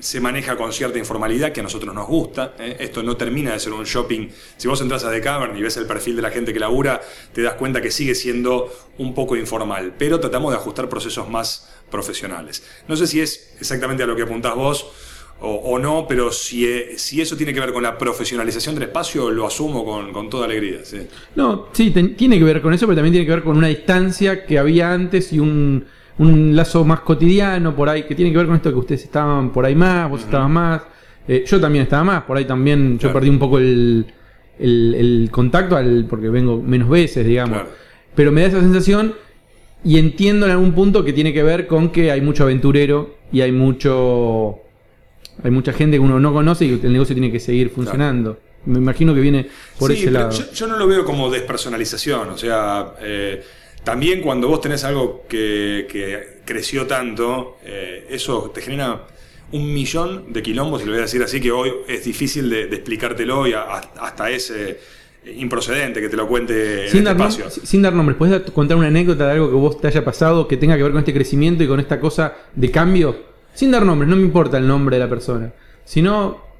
se 0.00 0.20
maneja 0.20 0.56
con 0.56 0.72
cierta 0.72 0.98
informalidad 0.98 1.52
que 1.52 1.60
a 1.60 1.62
nosotros 1.62 1.94
nos 1.94 2.06
gusta. 2.06 2.54
¿eh? 2.58 2.76
Esto 2.80 3.02
no 3.02 3.16
termina 3.16 3.52
de 3.52 3.60
ser 3.60 3.72
un 3.72 3.84
shopping. 3.84 4.28
Si 4.56 4.68
vos 4.68 4.80
entras 4.80 5.04
a 5.04 5.10
The 5.10 5.20
Cavern 5.20 5.56
y 5.56 5.62
ves 5.62 5.76
el 5.76 5.86
perfil 5.86 6.16
de 6.16 6.22
la 6.22 6.30
gente 6.30 6.52
que 6.52 6.60
labura, 6.60 7.00
te 7.32 7.42
das 7.42 7.54
cuenta 7.54 7.80
que 7.80 7.90
sigue 7.90 8.14
siendo 8.14 8.72
un 8.98 9.14
poco 9.14 9.36
informal, 9.36 9.94
pero 9.98 10.20
tratamos 10.20 10.52
de 10.52 10.58
ajustar 10.58 10.88
procesos 10.88 11.28
más 11.28 11.70
profesionales. 11.90 12.62
No 12.88 12.96
sé 12.96 13.06
si 13.06 13.20
es 13.20 13.54
exactamente 13.58 14.02
a 14.02 14.06
lo 14.06 14.16
que 14.16 14.22
apuntás 14.22 14.54
vos 14.54 14.86
o, 15.42 15.78
no, 15.78 16.04
pero 16.06 16.30
si, 16.30 16.66
eh, 16.66 16.98
si, 16.98 17.22
eso 17.22 17.34
tiene 17.34 17.54
que 17.54 17.60
ver 17.60 17.72
con 17.72 17.82
la 17.82 17.96
profesionalización 17.96 18.74
del 18.74 18.84
espacio, 18.84 19.30
lo 19.30 19.46
asumo 19.46 19.86
con, 20.12 20.28
toda 20.28 20.44
alegría. 20.44 20.80
No, 21.34 21.68
sí, 21.72 21.90
tiene 21.90 22.38
que 22.38 22.44
ver 22.44 22.60
con 22.60 22.74
eso, 22.74 22.86
pero 22.86 22.96
también 22.96 23.14
tiene 23.14 23.26
que 23.26 23.32
ver 23.32 23.42
con 23.42 23.56
una 23.56 23.68
distancia 23.68 24.44
que 24.44 24.58
había 24.58 24.92
antes 24.92 25.32
y 25.32 25.38
un 25.38 25.86
un 26.20 26.54
lazo 26.54 26.84
más 26.84 27.00
cotidiano 27.00 27.74
por 27.74 27.88
ahí, 27.88 28.02
que 28.02 28.14
tiene 28.14 28.30
que 28.30 28.36
ver 28.36 28.46
con 28.46 28.56
esto 28.56 28.70
que 28.70 28.78
ustedes 28.78 29.04
estaban 29.04 29.50
por 29.50 29.64
ahí 29.64 29.74
más, 29.74 30.10
vos 30.10 30.20
estabas 30.20 30.50
más, 30.50 30.82
eh, 31.26 31.44
yo 31.46 31.58
también 31.58 31.84
estaba 31.84 32.04
más, 32.04 32.22
por 32.24 32.36
ahí 32.36 32.44
también 32.44 32.98
yo 32.98 33.10
perdí 33.10 33.30
un 33.30 33.38
poco 33.38 33.58
el, 33.58 34.04
contacto 35.30 35.76
al, 35.76 36.04
porque 36.04 36.28
vengo 36.28 36.60
menos 36.60 36.90
veces, 36.90 37.26
digamos. 37.26 37.62
Pero 38.14 38.32
me 38.32 38.42
da 38.42 38.48
esa 38.48 38.60
sensación 38.60 39.14
y 39.82 39.98
entiendo 39.98 40.44
en 40.44 40.52
algún 40.52 40.72
punto 40.72 41.02
que 41.02 41.14
tiene 41.14 41.32
que 41.32 41.42
ver 41.42 41.66
con 41.66 41.90
que 41.90 42.10
hay 42.10 42.20
mucho 42.20 42.42
aventurero 42.42 43.16
y 43.32 43.40
hay 43.40 43.52
mucho 43.52 44.60
hay 45.42 45.50
mucha 45.50 45.72
gente 45.72 45.96
que 45.96 46.00
uno 46.00 46.20
no 46.20 46.34
conoce 46.34 46.66
y 46.66 46.80
el 46.82 46.92
negocio 46.92 47.14
tiene 47.14 47.32
que 47.32 47.40
seguir 47.40 47.70
funcionando. 47.70 48.38
Me 48.66 48.78
imagino 48.78 49.14
que 49.14 49.20
viene 49.20 49.48
por 49.78 49.90
ese 49.90 50.10
lado. 50.10 50.30
Yo, 50.52 50.66
no 50.66 50.76
lo 50.76 50.86
veo 50.86 51.02
como 51.02 51.30
despersonalización, 51.30 52.28
o 52.28 52.36
sea, 52.36 52.92
eh, 53.00 53.42
también 53.84 54.20
cuando 54.20 54.48
vos 54.48 54.60
tenés 54.60 54.84
algo 54.84 55.24
que, 55.28 56.40
creció 56.44 56.86
tanto, 56.86 57.58
eh, 57.64 58.06
eso 58.10 58.50
te 58.52 58.60
genera 58.60 59.06
un 59.52 59.72
millón 59.72 60.32
de 60.32 60.42
quilombos, 60.42 60.82
y 60.82 60.84
lo 60.84 60.92
voy 60.92 61.00
a 61.00 61.02
decir 61.02 61.22
así, 61.22 61.40
que 61.40 61.50
hoy 61.50 61.72
es 61.88 62.04
difícil 62.04 62.48
de, 62.50 62.64
explicártelo 62.64 63.46
y 63.46 63.52
hasta 63.52 64.30
es 64.30 64.50
eh, 64.50 64.80
improcedente 65.36 66.00
que 66.00 66.08
te 66.08 66.16
lo 66.16 66.28
cuente 66.28 66.88
sin 66.88 66.98
en 66.98 67.04
dar 67.04 67.16
este 67.20 67.42
espacio. 67.42 67.66
Sin 67.66 67.82
dar 67.82 67.92
nombres, 67.92 68.16
¿puedes 68.16 68.50
contar 68.50 68.76
una 68.76 68.88
anécdota 68.88 69.26
de 69.26 69.32
algo 69.32 69.48
que 69.48 69.56
vos 69.56 69.80
te 69.80 69.88
haya 69.88 70.04
pasado 70.04 70.46
que 70.46 70.56
tenga 70.56 70.76
que 70.76 70.82
ver 70.82 70.92
con 70.92 71.00
este 71.00 71.12
crecimiento 71.12 71.64
y 71.64 71.68
con 71.68 71.80
esta 71.80 71.98
cosa 71.98 72.34
de 72.54 72.70
cambio? 72.70 73.30
Sin 73.54 73.70
dar 73.70 73.84
nombres, 73.84 74.08
no 74.08 74.16
me 74.16 74.22
importa 74.22 74.58
el 74.58 74.66
nombre 74.66 74.96
de 74.96 75.04
la 75.04 75.08
persona, 75.08 75.52
sino 75.84 76.50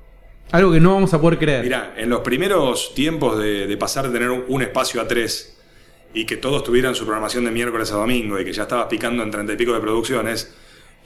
algo 0.51 0.73
que 0.73 0.81
no 0.81 0.95
vamos 0.95 1.15
a 1.15 1.21
poder 1.21 1.39
creer. 1.39 1.63
Mirá, 1.63 1.95
en 1.97 2.09
los 2.11 2.21
primeros 2.21 2.93
tiempos 2.95 3.39
de, 3.39 3.67
de 3.67 3.77
pasar 3.77 4.09
de 4.09 4.13
tener 4.13 4.31
un 4.31 4.63
espacio 4.63 5.01
a 5.01 5.07
tres 5.07 5.60
y 6.13 6.25
que 6.25 6.37
todos 6.37 6.65
tuvieran 6.65 6.95
su 6.95 7.05
programación 7.05 7.45
de 7.45 7.51
miércoles 7.51 7.91
a 7.93 7.97
domingo 7.97 8.39
y 8.41 8.45
que 8.45 8.53
ya 8.53 8.63
estaba 8.63 8.89
picando 8.89 9.23
en 9.23 9.31
treinta 9.31 9.53
y 9.53 9.57
pico 9.57 9.73
de 9.73 9.81
producciones, 9.81 10.55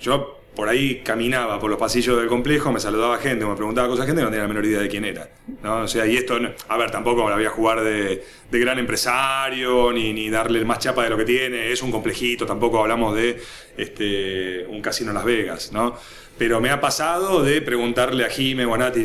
yo 0.01 0.41
por 0.55 0.69
ahí 0.69 1.03
caminaba 1.03 1.59
por 1.59 1.69
los 1.69 1.79
pasillos 1.79 2.17
del 2.17 2.29
complejo, 2.29 2.71
me 2.71 2.79
saludaba 2.79 3.19
gente, 3.19 3.45
me 3.45 3.57
preguntaba 3.57 3.89
cosas 3.89 4.07
gente 4.07 4.23
y 4.23 4.25
no 4.25 4.31
tenía 4.31 4.43
la 4.43 4.49
menor 4.49 4.65
idea 4.65 4.81
de 4.81 4.89
quién 4.89 5.05
era. 5.05 5.29
¿no? 5.63 5.83
O 5.83 5.89
sea, 5.89 6.07
y 6.07 6.17
esto, 6.17 6.39
a 6.69 6.77
ver, 6.77 6.91
tampoco 6.91 7.29
la 7.29 7.35
voy 7.35 7.45
a 7.45 7.51
jugar 7.51 7.83
de, 7.83 8.25
gran 8.53 8.79
empresario, 8.79 9.93
ni, 9.93 10.13
ni, 10.13 10.31
darle 10.31 10.65
más 10.65 10.79
chapa 10.79 11.03
de 11.03 11.11
lo 11.11 11.17
que 11.17 11.25
tiene, 11.25 11.73
es 11.73 11.83
un 11.83 11.91
complejito, 11.91 12.47
tampoco 12.47 12.81
hablamos 12.81 13.17
de 13.17 13.43
este, 13.77 14.65
un 14.69 14.81
casino 14.81 15.11
en 15.11 15.15
Las 15.17 15.25
Vegas, 15.25 15.73
¿no? 15.73 15.97
Pero 16.39 16.61
me 16.61 16.71
ha 16.71 16.81
pasado 16.81 17.43
de 17.43 17.61
preguntarle 17.61 18.25
a 18.25 18.29
Jime 18.29 18.65
o 18.65 18.75
a 18.75 18.79
Nati, 18.79 19.03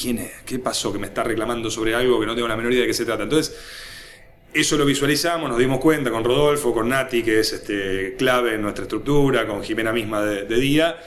¿quién 0.00 0.18
es? 0.18 0.32
¿Qué 0.44 0.58
pasó? 0.58 0.92
Que 0.92 0.98
me 0.98 1.06
está 1.06 1.22
reclamando 1.22 1.70
sobre 1.70 1.94
algo 1.94 2.18
que 2.18 2.26
no 2.26 2.34
tengo 2.34 2.48
la 2.48 2.56
menor 2.56 2.72
idea 2.72 2.82
de 2.82 2.88
qué 2.88 2.94
se 2.94 3.04
trata. 3.04 3.22
Entonces, 3.22 3.56
eso 4.54 4.76
lo 4.76 4.84
visualizamos, 4.84 5.48
nos 5.48 5.58
dimos 5.58 5.80
cuenta 5.80 6.10
con 6.10 6.24
Rodolfo, 6.24 6.74
con 6.74 6.88
Nati, 6.88 7.22
que 7.22 7.40
es 7.40 7.52
este, 7.52 8.16
clave 8.16 8.54
en 8.54 8.62
nuestra 8.62 8.84
estructura, 8.84 9.46
con 9.46 9.62
Jimena 9.62 9.92
misma 9.92 10.20
de, 10.22 10.56
día, 10.56 10.98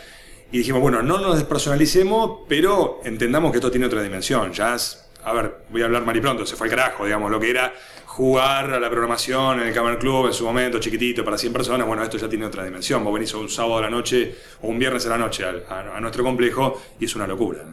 y 0.51 0.59
dijimos, 0.59 0.81
bueno, 0.81 1.01
no 1.03 1.19
nos 1.19 1.37
despersonalicemos, 1.37 2.41
pero 2.47 3.01
entendamos 3.03 3.51
que 3.51 3.57
esto 3.57 3.69
tiene 3.69 3.85
otra 3.85 4.01
dimensión. 4.01 4.51
Ya 4.51 4.75
a 5.23 5.33
ver, 5.33 5.55
voy 5.69 5.81
a 5.81 5.85
hablar 5.85 6.05
mal 6.05 6.15
y 6.15 6.21
pronto, 6.21 6.45
se 6.45 6.55
fue 6.55 6.67
al 6.67 6.75
carajo, 6.75 7.05
digamos, 7.05 7.31
lo 7.31 7.39
que 7.39 7.49
era 7.49 7.73
jugar 8.05 8.71
a 8.73 8.79
la 8.79 8.89
programación 8.89 9.59
en 9.59 9.67
el 9.67 9.73
Camel 9.73 9.97
Club 9.97 10.27
en 10.27 10.33
su 10.33 10.45
momento, 10.45 10.79
chiquitito, 10.79 11.25
para 11.25 11.37
100 11.37 11.51
personas, 11.51 11.85
bueno, 11.85 12.01
esto 12.01 12.17
ya 12.17 12.29
tiene 12.29 12.45
otra 12.45 12.63
dimensión. 12.63 13.03
Vos 13.03 13.13
venís 13.13 13.33
un 13.33 13.49
sábado 13.49 13.79
a 13.79 13.81
la 13.81 13.89
noche 13.89 14.35
o 14.61 14.67
un 14.67 14.79
viernes 14.79 15.05
a 15.05 15.09
la 15.09 15.17
noche 15.17 15.43
a, 15.43 15.99
nuestro 15.99 16.23
complejo 16.23 16.81
y 16.99 17.05
es 17.05 17.15
una 17.15 17.27
locura. 17.27 17.65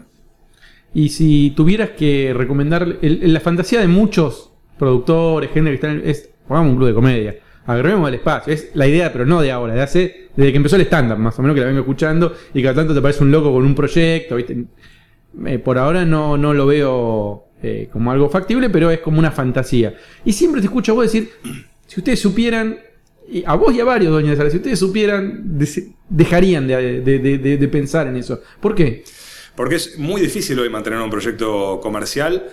Y 0.94 1.10
si 1.10 1.52
tuvieras 1.56 1.90
que 1.90 2.34
recomendar 2.34 2.86
la 3.00 3.40
fantasía 3.40 3.80
de 3.80 3.88
muchos 3.88 4.51
productores, 4.78 5.50
gente 5.50 5.70
que 5.70 5.74
está 5.74 5.90
en 5.90 6.02
es, 6.04 6.30
pongamos 6.46 6.72
un 6.72 6.76
club 6.76 6.88
de 6.88 6.94
comedia. 6.94 7.36
Agreguemos 7.66 8.08
al 8.08 8.14
espacio. 8.14 8.52
Es 8.52 8.70
la 8.74 8.88
idea, 8.88 9.12
pero 9.12 9.24
no 9.24 9.40
de 9.40 9.52
ahora, 9.52 9.74
de 9.74 9.82
hace, 9.82 10.28
desde 10.36 10.50
que 10.50 10.56
empezó 10.56 10.76
el 10.76 10.82
stand-up, 10.82 11.18
más 11.18 11.38
o 11.38 11.42
menos 11.42 11.54
que 11.54 11.60
la 11.60 11.66
vengo 11.66 11.80
escuchando, 11.80 12.34
y 12.52 12.62
cada 12.62 12.74
tanto 12.74 12.94
te 12.94 13.00
parece 13.00 13.22
un 13.22 13.30
loco 13.30 13.52
con 13.52 13.64
un 13.64 13.74
proyecto, 13.74 14.36
¿viste? 14.36 14.64
Eh, 15.46 15.58
por 15.58 15.78
ahora 15.78 16.04
no, 16.04 16.36
no 16.36 16.52
lo 16.52 16.66
veo 16.66 17.44
eh, 17.62 17.88
como 17.92 18.10
algo 18.10 18.28
factible, 18.28 18.68
pero 18.68 18.90
es 18.90 18.98
como 18.98 19.18
una 19.18 19.30
fantasía. 19.30 19.94
Y 20.24 20.32
siempre 20.32 20.60
te 20.60 20.66
escucho 20.66 20.92
a 20.92 20.94
vos 20.96 21.04
decir, 21.04 21.30
si 21.86 22.00
ustedes 22.00 22.20
supieran, 22.20 22.78
y 23.28 23.44
a 23.46 23.54
vos 23.54 23.72
y 23.72 23.80
a 23.80 23.84
varios, 23.84 24.12
doña 24.12 24.34
Sara, 24.34 24.50
si 24.50 24.56
ustedes 24.56 24.78
supieran, 24.78 25.58
dejarían 26.08 26.66
de, 26.66 27.00
de 27.02 27.68
pensar 27.68 28.08
en 28.08 28.16
eso. 28.16 28.42
¿Por 28.60 28.74
qué? 28.74 29.04
Porque 29.54 29.76
es 29.76 29.98
muy 29.98 30.20
difícil 30.20 30.58
hoy 30.58 30.68
mantener 30.68 30.98
un 31.00 31.10
proyecto 31.10 31.78
comercial 31.80 32.44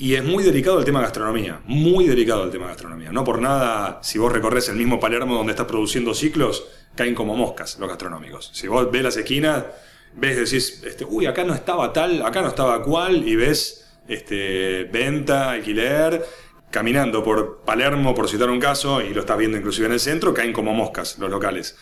y 0.00 0.14
es 0.14 0.24
muy 0.24 0.42
delicado 0.42 0.78
el 0.78 0.86
tema 0.86 1.02
gastronomía, 1.02 1.60
muy 1.66 2.08
delicado 2.08 2.44
el 2.44 2.50
tema 2.50 2.68
gastronomía. 2.68 3.12
No 3.12 3.22
por 3.22 3.38
nada, 3.38 4.00
si 4.02 4.18
vos 4.18 4.32
recorres 4.32 4.70
el 4.70 4.76
mismo 4.76 4.98
Palermo 4.98 5.34
donde 5.34 5.50
estás 5.50 5.66
produciendo 5.66 6.14
ciclos, 6.14 6.66
caen 6.94 7.14
como 7.14 7.36
moscas 7.36 7.78
los 7.78 7.86
gastronómicos. 7.86 8.50
Si 8.54 8.66
vos 8.66 8.90
ves 8.90 9.02
las 9.02 9.18
esquinas, 9.18 9.62
ves, 10.14 10.38
decís, 10.38 10.82
este, 10.86 11.04
uy, 11.04 11.26
acá 11.26 11.44
no 11.44 11.52
estaba 11.52 11.92
tal, 11.92 12.22
acá 12.22 12.40
no 12.40 12.48
estaba 12.48 12.82
cual, 12.82 13.28
y 13.28 13.36
ves 13.36 13.90
este, 14.08 14.84
venta, 14.84 15.50
alquiler, 15.50 16.24
caminando 16.70 17.22
por 17.22 17.60
Palermo, 17.66 18.14
por 18.14 18.26
citar 18.26 18.48
un 18.48 18.58
caso, 18.58 19.02
y 19.02 19.12
lo 19.12 19.20
estás 19.20 19.36
viendo 19.36 19.58
inclusive 19.58 19.86
en 19.86 19.92
el 19.92 20.00
centro, 20.00 20.32
caen 20.32 20.54
como 20.54 20.72
moscas 20.72 21.18
los 21.18 21.30
locales. 21.30 21.76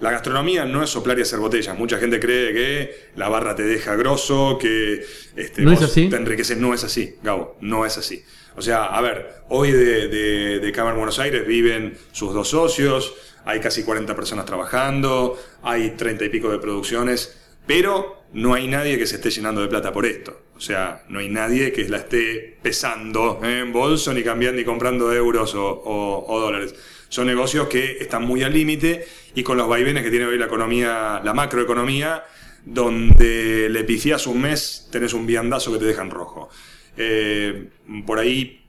La 0.00 0.10
gastronomía 0.10 0.64
no 0.64 0.82
es 0.82 0.90
soplar 0.90 1.18
y 1.18 1.22
hacer 1.22 1.38
botellas. 1.38 1.78
Mucha 1.78 1.98
gente 1.98 2.18
cree 2.18 2.52
que 2.54 3.08
la 3.16 3.28
barra 3.28 3.54
te 3.54 3.64
deja 3.64 3.94
grosso, 3.96 4.58
que 4.58 5.04
este, 5.36 5.62
¿No 5.62 5.72
es 5.72 5.82
así? 5.82 6.08
te 6.08 6.16
enriqueces. 6.16 6.56
No 6.56 6.72
es 6.72 6.84
así, 6.84 7.16
Gabo, 7.22 7.56
no 7.60 7.84
es 7.84 7.98
así. 7.98 8.24
O 8.56 8.62
sea, 8.62 8.86
a 8.86 9.00
ver, 9.00 9.42
hoy 9.48 9.70
de, 9.72 10.08
de, 10.08 10.58
de 10.58 10.72
Cámara 10.72 10.96
Buenos 10.96 11.18
Aires 11.18 11.46
viven 11.46 11.96
sus 12.12 12.34
dos 12.34 12.48
socios, 12.48 13.14
hay 13.44 13.60
casi 13.60 13.84
40 13.84 14.14
personas 14.16 14.44
trabajando, 14.44 15.38
hay 15.62 15.90
30 15.90 16.24
y 16.24 16.28
pico 16.30 16.50
de 16.50 16.58
producciones, 16.58 17.39
pero 17.70 18.24
no 18.32 18.54
hay 18.54 18.66
nadie 18.66 18.98
que 18.98 19.06
se 19.06 19.14
esté 19.14 19.30
llenando 19.30 19.60
de 19.60 19.68
plata 19.68 19.92
por 19.92 20.04
esto. 20.04 20.42
O 20.56 20.60
sea, 20.60 21.04
no 21.08 21.20
hay 21.20 21.28
nadie 21.28 21.70
que 21.70 21.88
la 21.88 21.98
esté 21.98 22.58
pesando 22.60 23.38
en 23.44 23.72
bolso, 23.72 24.12
ni 24.12 24.24
cambiando, 24.24 24.58
ni 24.58 24.64
comprando 24.64 25.12
euros 25.12 25.54
o, 25.54 26.40
dólares. 26.40 26.74
Son 27.08 27.28
negocios 27.28 27.68
que 27.68 27.98
están 28.00 28.24
muy 28.24 28.42
al 28.42 28.54
límite 28.54 29.06
y 29.36 29.44
con 29.44 29.56
los 29.56 29.68
vaivenes 29.68 30.02
que 30.02 30.10
tiene 30.10 30.26
hoy 30.26 30.36
la 30.36 30.46
economía, 30.46 31.20
la 31.22 31.32
macroeconomía, 31.32 32.24
donde 32.64 33.68
le 33.70 33.84
pifias 33.84 34.26
un 34.26 34.40
mes, 34.40 34.88
tenés 34.90 35.14
un 35.14 35.24
viandazo 35.24 35.72
que 35.72 35.78
te 35.78 35.84
deja 35.84 36.02
en 36.02 36.10
rojo. 36.10 36.48
Eh, 36.96 37.68
por 38.04 38.18
ahí 38.18 38.59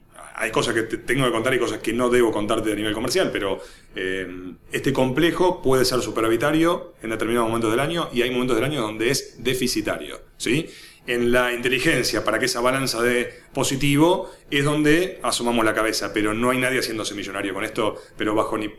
hay 0.41 0.49
cosas 0.49 0.73
que 0.73 0.82
te 0.82 0.97
tengo 0.97 1.23
que 1.25 1.32
contar 1.32 1.54
y 1.54 1.60
cosas 1.60 1.77
que 1.80 1.93
no 1.93 2.10
debo 2.10 2.32
contarte 2.32 2.71
a 2.71 2.75
nivel 2.75 2.93
comercial, 2.93 3.30
pero 3.32 3.60
eh, 3.95 4.27
este 4.71 4.91
complejo 4.91 5.62
puede 5.62 5.86
ser 5.86 6.01
superavitario 6.01 6.95
en 7.04 7.12
determinados 7.12 7.47
momentos 7.47 7.69
del 7.69 7.80
año 7.80 8.10
y 8.12 8.23
hay 8.23 8.32
momentos 8.32 8.56
del 8.56 8.65
año 8.65 8.82
donde 8.82 9.12
es 9.12 9.43
deficitario. 9.43 10.19
¿sí? 10.38 10.67
En 11.06 11.32
la 11.32 11.54
inteligencia, 11.54 12.23
para 12.23 12.39
que 12.39 12.45
esa 12.45 12.60
balanza 12.60 13.04
de 13.04 13.32
positivo, 13.54 14.32
es 14.49 14.65
donde 14.65 15.19
asomamos 15.21 15.63
la 15.63 15.75
cabeza, 15.75 16.12
pero 16.12 16.34
no 16.34 16.49
hay 16.49 16.58
nadie 16.58 16.80
haciéndose 16.80 17.13
millonario 17.13 17.54
con 17.54 17.63
esto, 17.63 17.97
pero 18.17 18.34
bajo 18.34 18.58
ni 18.58 18.71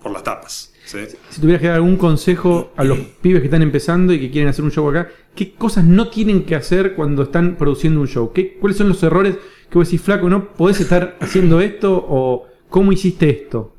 por 0.00 0.12
las 0.12 0.22
tapas. 0.22 0.72
Si 0.84 1.40
tuvieras 1.40 1.60
que 1.60 1.66
dar 1.66 1.76
algún 1.76 1.96
consejo 1.96 2.72
a 2.76 2.84
los 2.84 2.98
pibes 3.20 3.40
que 3.40 3.46
están 3.46 3.62
empezando 3.62 4.12
y 4.12 4.20
que 4.20 4.30
quieren 4.30 4.48
hacer 4.48 4.64
un 4.64 4.70
show 4.70 4.88
acá, 4.88 5.08
¿qué 5.34 5.54
cosas 5.54 5.82
no 5.82 6.08
tienen 6.08 6.44
que 6.44 6.54
hacer 6.54 6.94
cuando 6.94 7.24
están 7.24 7.56
produciendo 7.56 8.00
un 8.00 8.06
show? 8.06 8.32
¿Qué, 8.32 8.58
¿Cuáles 8.58 8.76
son 8.76 8.88
los 8.90 9.02
errores 9.02 9.36
que 9.74 9.78
vos 9.78 9.88
decís, 9.88 10.02
flaco, 10.02 10.30
no 10.30 10.52
podés 10.54 10.80
estar 10.80 11.16
haciendo 11.20 11.60
esto 11.60 11.92
o 11.92 12.46
cómo 12.68 12.92
hiciste 12.92 13.28
esto? 13.28 13.74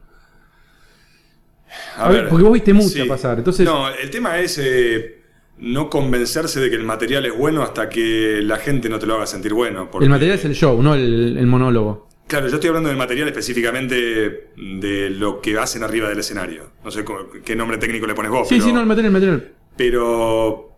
A, 1.98 2.10
ver, 2.10 2.28
porque 2.30 2.44
vos 2.44 2.54
viste 2.54 2.74
mucho 2.74 3.08
pasar. 3.08 3.38
Entonces... 3.38 3.66
No, 3.66 3.90
el 3.90 4.10
tema 4.10 4.38
es 4.40 4.60
eh, 4.62 5.22
no 5.58 5.90
convencerse 5.90 6.60
de 6.60 6.70
que 6.70 6.76
el 6.76 6.84
material 6.84 7.26
es 7.26 7.38
bueno 7.38 7.64
hasta 7.64 7.90
que 7.90 8.42
la 8.42 8.58
gente 8.58 8.90
no 8.90 9.00
te 9.00 9.06
lo 9.06 9.16
haga 9.16 9.26
sentir 9.26 9.54
bueno. 9.54 9.90
El 10.00 10.10
material 10.10 10.38
es 10.38 10.46
el 10.46 10.54
show, 10.54 10.82
no 10.84 10.96
el 10.96 11.48
monólogo. 11.48 12.06
Claro, 12.28 12.48
yo 12.48 12.56
estoy 12.56 12.70
hablando 12.70 12.90
del 12.90 12.98
material 12.98 13.28
específicamente 13.28 14.50
de 14.58 15.10
lo 15.12 15.42
que 15.42 15.58
hacen 15.60 15.84
arriba 15.84 16.10
del 16.10 16.20
escenario. 16.20 16.72
No 16.84 16.90
sé 16.90 17.06
qué 17.44 17.56
nombre 17.56 17.78
técnico 17.78 18.08
le 18.08 18.16
pones 18.16 18.32
vos. 18.32 18.50
Sí, 18.50 18.60
sí, 18.60 18.74
no, 18.74 18.80
el 18.80 18.88
material, 18.88 19.16
el 19.16 19.22
material. 19.22 19.52
Pero 19.78 20.75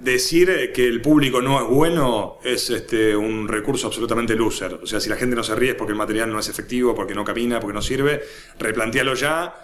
decir 0.00 0.72
que 0.74 0.86
el 0.86 1.00
público 1.00 1.40
no 1.40 1.60
es 1.60 1.68
bueno 1.68 2.38
es 2.44 2.70
este, 2.70 3.16
un 3.16 3.48
recurso 3.48 3.86
absolutamente 3.86 4.34
loser. 4.34 4.74
O 4.82 4.86
sea, 4.86 5.00
si 5.00 5.08
la 5.08 5.16
gente 5.16 5.36
no 5.36 5.42
se 5.42 5.54
ríe 5.54 5.70
es 5.70 5.76
porque 5.76 5.92
el 5.92 5.98
material 5.98 6.30
no 6.30 6.38
es 6.38 6.48
efectivo, 6.48 6.94
porque 6.94 7.14
no 7.14 7.24
camina, 7.24 7.60
porque 7.60 7.74
no 7.74 7.82
sirve, 7.82 8.22
replantealo 8.58 9.14
ya 9.14 9.54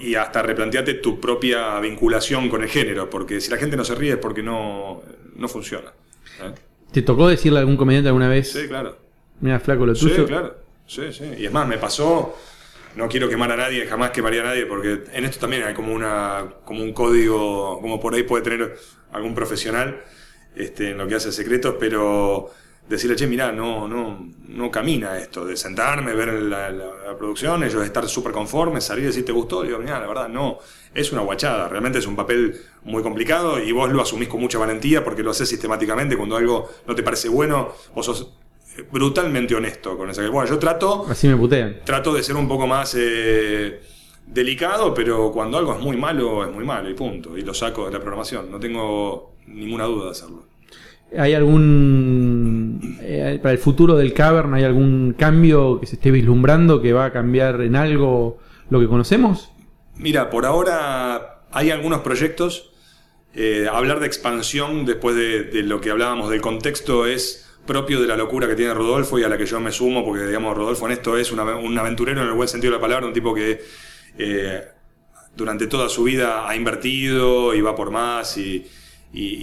y 0.00 0.14
hasta 0.14 0.42
replanteate 0.42 0.94
tu 0.94 1.20
propia 1.20 1.78
vinculación 1.80 2.48
con 2.48 2.62
el 2.62 2.68
género, 2.68 3.08
porque 3.08 3.40
si 3.40 3.50
la 3.50 3.56
gente 3.56 3.76
no 3.76 3.84
se 3.84 3.94
ríe 3.94 4.12
es 4.12 4.18
porque 4.18 4.42
no, 4.42 5.02
no 5.36 5.48
funciona. 5.48 5.92
¿eh? 6.40 6.52
¿Te 6.92 7.02
tocó 7.02 7.28
decirle 7.28 7.58
a 7.58 7.60
algún 7.60 7.76
comediante 7.76 8.08
alguna 8.08 8.28
vez? 8.28 8.50
Sí, 8.50 8.66
claro. 8.68 8.96
Mira, 9.40 9.60
flaco, 9.60 9.86
lo 9.86 9.94
tuyo. 9.94 10.14
Sí, 10.14 10.24
claro. 10.24 10.56
Sí, 10.86 11.12
sí. 11.12 11.24
Y 11.38 11.46
es 11.46 11.52
más, 11.52 11.66
me 11.66 11.78
pasó 11.78 12.36
no 12.96 13.08
quiero 13.08 13.28
quemar 13.28 13.50
a 13.52 13.56
nadie, 13.56 13.86
jamás 13.86 14.10
quemaría 14.10 14.42
a 14.42 14.44
nadie, 14.44 14.66
porque 14.66 15.04
en 15.12 15.24
esto 15.24 15.40
también 15.40 15.62
hay 15.64 15.74
como, 15.74 15.92
una, 15.92 16.46
como 16.64 16.82
un 16.82 16.92
código, 16.92 17.80
como 17.80 18.00
por 18.00 18.14
ahí 18.14 18.22
puede 18.22 18.42
tener 18.42 18.76
algún 19.12 19.34
profesional 19.34 20.02
este, 20.54 20.90
en 20.90 20.98
lo 20.98 21.06
que 21.06 21.14
hace 21.14 21.32
secretos, 21.32 21.76
pero 21.78 22.50
decirle, 22.88 23.16
che, 23.16 23.26
mirá, 23.26 23.52
no, 23.52 23.88
no, 23.88 24.28
no 24.48 24.70
camina 24.70 25.16
esto, 25.18 25.44
de 25.44 25.56
sentarme, 25.56 26.14
ver 26.14 26.32
la, 26.42 27.16
producción, 27.18 27.62
ellos 27.62 27.84
estar 27.84 28.08
súper 28.08 28.32
conformes, 28.32 28.84
salir 28.84 29.04
y 29.04 29.06
decir, 29.08 29.24
¿te 29.24 29.32
gustó? 29.32 29.62
digo, 29.62 29.78
mirá, 29.78 30.00
la 30.00 30.06
verdad, 30.06 30.28
no, 30.28 30.58
es 30.94 31.12
una 31.12 31.22
guachada, 31.22 31.68
realmente 31.68 31.98
es 31.98 32.06
un 32.06 32.16
papel 32.16 32.60
muy 32.84 33.02
complicado 33.02 33.62
y 33.62 33.70
vos 33.70 33.90
lo 33.92 34.02
asumís 34.02 34.28
con 34.28 34.40
mucha 34.40 34.58
valentía 34.58 35.04
porque 35.04 35.22
lo 35.22 35.30
haces 35.30 35.48
sistemáticamente, 35.48 36.16
cuando 36.16 36.36
algo 36.36 36.68
no 36.86 36.94
te 36.94 37.02
parece 37.02 37.28
bueno, 37.28 37.72
vos 37.94 38.06
sos 38.06 38.32
brutalmente 38.90 39.54
honesto 39.54 39.96
con 39.96 40.10
esa. 40.10 40.28
Bueno, 40.28 40.48
yo 40.48 40.58
trato. 40.58 41.06
Así 41.08 41.28
me 41.28 41.36
putean. 41.36 41.76
Trato 41.84 42.14
de 42.14 42.22
ser 42.22 42.36
un 42.36 42.48
poco 42.48 42.66
más 42.66 42.96
eh, 42.98 43.80
delicado, 44.26 44.94
pero 44.94 45.30
cuando 45.32 45.58
algo 45.58 45.74
es 45.74 45.80
muy 45.80 45.96
malo, 45.96 46.44
es 46.44 46.52
muy 46.52 46.64
malo 46.64 46.88
y 46.88 46.94
punto. 46.94 47.36
Y 47.36 47.42
lo 47.42 47.54
saco 47.54 47.86
de 47.86 47.92
la 47.92 47.98
programación. 47.98 48.50
No 48.50 48.58
tengo 48.58 49.34
ninguna 49.46 49.84
duda 49.84 50.06
de 50.06 50.10
hacerlo. 50.12 50.46
¿Hay 51.16 51.34
algún. 51.34 52.98
Eh, 53.02 53.38
para 53.42 53.52
el 53.52 53.58
futuro 53.58 53.96
del 53.96 54.14
Cavern, 54.14 54.54
¿hay 54.54 54.64
algún 54.64 55.14
cambio 55.18 55.78
que 55.78 55.86
se 55.86 55.96
esté 55.96 56.10
vislumbrando 56.10 56.80
que 56.80 56.92
va 56.92 57.06
a 57.06 57.12
cambiar 57.12 57.60
en 57.60 57.76
algo 57.76 58.38
lo 58.70 58.80
que 58.80 58.86
conocemos? 58.86 59.50
Mira, 59.96 60.30
por 60.30 60.46
ahora 60.46 61.42
hay 61.50 61.70
algunos 61.70 62.00
proyectos. 62.00 62.70
Eh, 63.34 63.66
hablar 63.70 64.00
de 64.00 64.06
expansión 64.06 64.84
después 64.84 65.16
de 65.16 65.62
lo 65.62 65.80
que 65.80 65.90
hablábamos 65.90 66.28
del 66.28 66.42
contexto 66.42 67.06
es 67.06 67.51
propio 67.66 68.00
de 68.00 68.06
la 68.06 68.16
locura 68.16 68.48
que 68.48 68.54
tiene 68.54 68.74
Rodolfo 68.74 69.18
y 69.18 69.24
a 69.24 69.28
la 69.28 69.38
que 69.38 69.46
yo 69.46 69.60
me 69.60 69.72
sumo, 69.72 70.04
porque 70.04 70.26
digamos, 70.26 70.56
Rodolfo 70.56 70.86
en 70.86 70.92
esto 70.92 71.16
es 71.16 71.30
un 71.32 71.78
aventurero 71.78 72.22
en 72.22 72.28
el 72.28 72.34
buen 72.34 72.48
sentido 72.48 72.72
de 72.72 72.78
la 72.78 72.82
palabra, 72.82 73.06
un 73.06 73.12
tipo 73.12 73.34
que 73.34 73.60
eh, 74.18 74.62
durante 75.36 75.66
toda 75.66 75.88
su 75.88 76.04
vida 76.04 76.48
ha 76.48 76.56
invertido 76.56 77.54
y 77.54 77.60
va 77.60 77.74
por 77.74 77.90
más 77.90 78.36
y, 78.36 78.68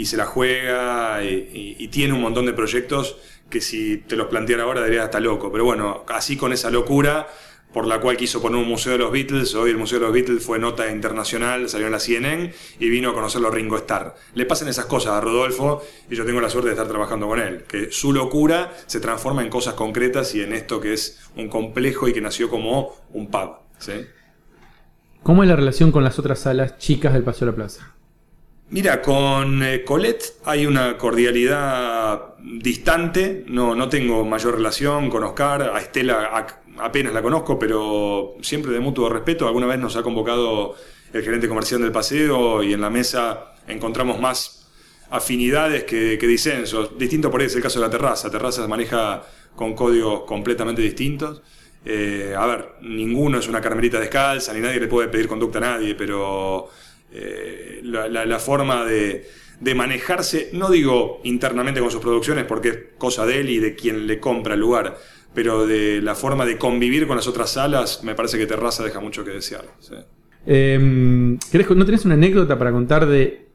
se 0.05 0.17
la 0.17 0.25
juega 0.25 1.23
y, 1.23 1.87
tiene 1.89 2.13
un 2.13 2.21
montón 2.21 2.45
de 2.45 2.53
proyectos 2.53 3.17
que 3.49 3.61
si 3.61 3.97
te 3.97 4.15
los 4.15 4.27
planteara 4.27 4.63
ahora 4.63 4.83
diría 4.83 5.03
hasta 5.03 5.19
loco. 5.19 5.51
Pero 5.51 5.65
bueno, 5.65 6.05
así 6.07 6.37
con 6.37 6.53
esa 6.53 6.69
locura 6.69 7.27
por 7.73 7.85
la 7.85 7.99
cual 7.99 8.17
quiso 8.17 8.41
poner 8.41 8.59
un 8.59 8.67
museo 8.67 8.93
de 8.93 8.99
los 8.99 9.11
Beatles. 9.11 9.53
Hoy 9.55 9.71
el 9.71 9.77
Museo 9.77 9.99
de 9.99 10.05
los 10.05 10.13
Beatles 10.13 10.43
fue 10.43 10.59
nota 10.59 10.91
internacional, 10.91 11.69
salió 11.69 11.87
en 11.87 11.93
la 11.93 11.99
CNN 11.99 12.53
y 12.79 12.89
vino 12.89 13.11
a 13.11 13.13
conocerlo 13.13 13.51
Ringo 13.51 13.77
Starr. 13.77 14.15
Le 14.33 14.45
pasan 14.45 14.67
esas 14.67 14.85
cosas 14.85 15.13
a 15.13 15.21
Rodolfo 15.21 15.83
y 16.09 16.15
yo 16.15 16.25
tengo 16.25 16.41
la 16.41 16.49
suerte 16.49 16.69
de 16.69 16.73
estar 16.73 16.87
trabajando 16.87 17.27
con 17.27 17.39
él, 17.39 17.63
que 17.67 17.91
su 17.91 18.13
locura 18.13 18.73
se 18.87 18.99
transforma 18.99 19.43
en 19.43 19.49
cosas 19.49 19.75
concretas 19.75 20.33
y 20.35 20.41
en 20.41 20.53
esto 20.53 20.81
que 20.81 20.93
es 20.93 21.19
un 21.35 21.47
complejo 21.47 22.07
y 22.07 22.13
que 22.13 22.21
nació 22.21 22.49
como 22.49 22.95
un 23.13 23.29
pub. 23.29 23.57
¿Cómo 25.23 25.43
es 25.43 25.49
la 25.49 25.55
relación 25.55 25.91
con 25.91 26.03
las 26.03 26.17
otras 26.17 26.39
salas 26.39 26.77
chicas 26.77 27.13
del 27.13 27.23
Paseo 27.23 27.45
de 27.47 27.51
la 27.51 27.55
Plaza? 27.55 27.95
Mira, 28.71 29.01
con 29.01 29.63
eh, 29.63 29.83
Colette 29.83 30.37
hay 30.45 30.67
una 30.67 30.95
cordialidad 30.95 32.35
distante, 32.37 33.43
no, 33.47 33.73
no 33.73 33.89
tengo 33.89 34.23
mayor 34.25 34.55
relación 34.55 35.09
con 35.09 35.23
Oscar, 35.23 35.71
a 35.73 35.79
Estela 35.79 36.45
apenas 36.79 37.13
la 37.13 37.21
conozco, 37.21 37.57
pero 37.59 38.35
siempre 38.41 38.71
de 38.71 38.79
mutuo 38.79 39.09
respeto. 39.09 39.47
Alguna 39.47 39.67
vez 39.67 39.79
nos 39.79 39.95
ha 39.95 40.03
convocado 40.03 40.75
el 41.13 41.23
gerente 41.23 41.47
comercial 41.47 41.81
del 41.81 41.91
paseo 41.91 42.63
y 42.63 42.73
en 42.73 42.81
la 42.81 42.89
mesa 42.89 43.53
encontramos 43.67 44.19
más 44.19 44.67
afinidades 45.09 45.83
que, 45.83 46.17
disensos. 46.17 46.97
Distinto 46.97 47.31
por 47.31 47.41
ahí 47.41 47.47
es 47.47 47.55
el 47.55 47.61
caso 47.61 47.79
de 47.79 47.85
la 47.85 47.91
terraza. 47.91 48.29
Terraza 48.29 48.61
se 48.61 48.67
maneja 48.67 49.23
con 49.55 49.75
códigos 49.75 50.21
completamente 50.21 50.81
distintos. 50.81 51.41
Eh, 51.85 52.33
a 52.37 52.45
ver, 52.45 52.73
ninguno 52.81 53.39
es 53.39 53.47
una 53.47 53.61
carmelita 53.61 53.99
descalza, 53.99 54.53
ni 54.53 54.59
nadie 54.59 54.79
le 54.79 54.87
puede 54.87 55.07
pedir 55.07 55.27
conducta 55.27 55.59
a 55.59 55.61
nadie, 55.61 55.95
pero 55.95 56.69
eh, 57.11 57.79
la, 57.83 58.39
forma 58.39 58.83
de, 58.83 59.27
de, 59.59 59.75
manejarse, 59.75 60.49
no 60.53 60.69
digo 60.69 61.21
internamente 61.23 61.79
con 61.79 61.89
sus 61.89 62.01
producciones, 62.01 62.43
porque 62.45 62.69
es 62.69 62.77
cosa 62.97 63.25
de 63.25 63.39
él 63.39 63.49
y 63.49 63.59
de 63.59 63.75
quien 63.75 64.07
le 64.07 64.19
compra 64.19 64.55
el 64.55 64.59
lugar, 64.59 64.97
pero 65.33 65.67
de 65.67 66.01
la 66.01 66.15
forma 66.15 66.45
de 66.45 66.57
convivir 66.57 67.07
con 67.07 67.15
las 67.15 67.27
otras 67.27 67.51
salas, 67.51 68.03
me 68.03 68.15
parece 68.15 68.37
que 68.37 68.47
Terraza 68.47 68.83
deja 68.83 68.99
mucho 68.99 69.23
que 69.23 69.31
desear. 69.31 69.65
Em, 70.45 71.37
¿No 71.75 71.85
tenés 71.85 72.05
una 72.05 72.15
anécdota 72.15 72.57
para 72.57 72.71
contar 72.71 73.05
de, 73.05 73.47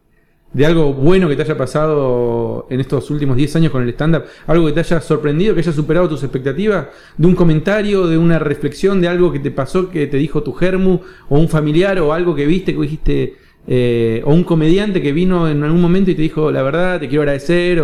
algo 0.64 0.94
bueno 0.94 1.28
que 1.28 1.34
te 1.34 1.42
haya 1.42 1.56
pasado 1.56 2.68
en 2.70 2.80
estos 2.80 3.10
últimos 3.10 3.36
10 3.36 3.56
años 3.56 3.72
con 3.72 3.82
el 3.82 3.88
stand-up? 3.88 4.24
¿Algo 4.46 4.66
que 4.66 4.72
te 4.72 4.80
haya 4.80 5.00
sorprendido, 5.00 5.54
que 5.54 5.60
haya 5.60 5.72
superado 5.72 6.08
tus 6.08 6.22
expectativas? 6.22 6.86
¿De 7.16 7.26
un 7.26 7.34
comentario, 7.34 8.06
de 8.06 8.18
una 8.18 8.38
reflexión, 8.38 9.00
de 9.00 9.08
algo 9.08 9.32
que 9.32 9.40
te 9.40 9.50
pasó, 9.50 9.90
que 9.90 10.06
te 10.06 10.16
dijo 10.16 10.42
tu 10.44 10.52
germu, 10.52 11.00
o 11.28 11.38
un 11.38 11.48
familiar, 11.48 11.98
o 11.98 12.12
algo 12.12 12.36
que 12.36 12.46
viste, 12.46 12.72
que 12.72 12.80
dijiste, 12.80 13.36
eh, 13.66 14.22
o 14.24 14.32
un 14.32 14.44
comediante 14.44 15.02
que 15.02 15.12
vino 15.12 15.48
en 15.48 15.64
algún 15.64 15.80
momento 15.80 16.12
y 16.12 16.14
te 16.14 16.22
dijo, 16.22 16.52
la 16.52 16.62
verdad, 16.62 17.00
te 17.00 17.08
quiero 17.08 17.22
agradecer, 17.22 17.80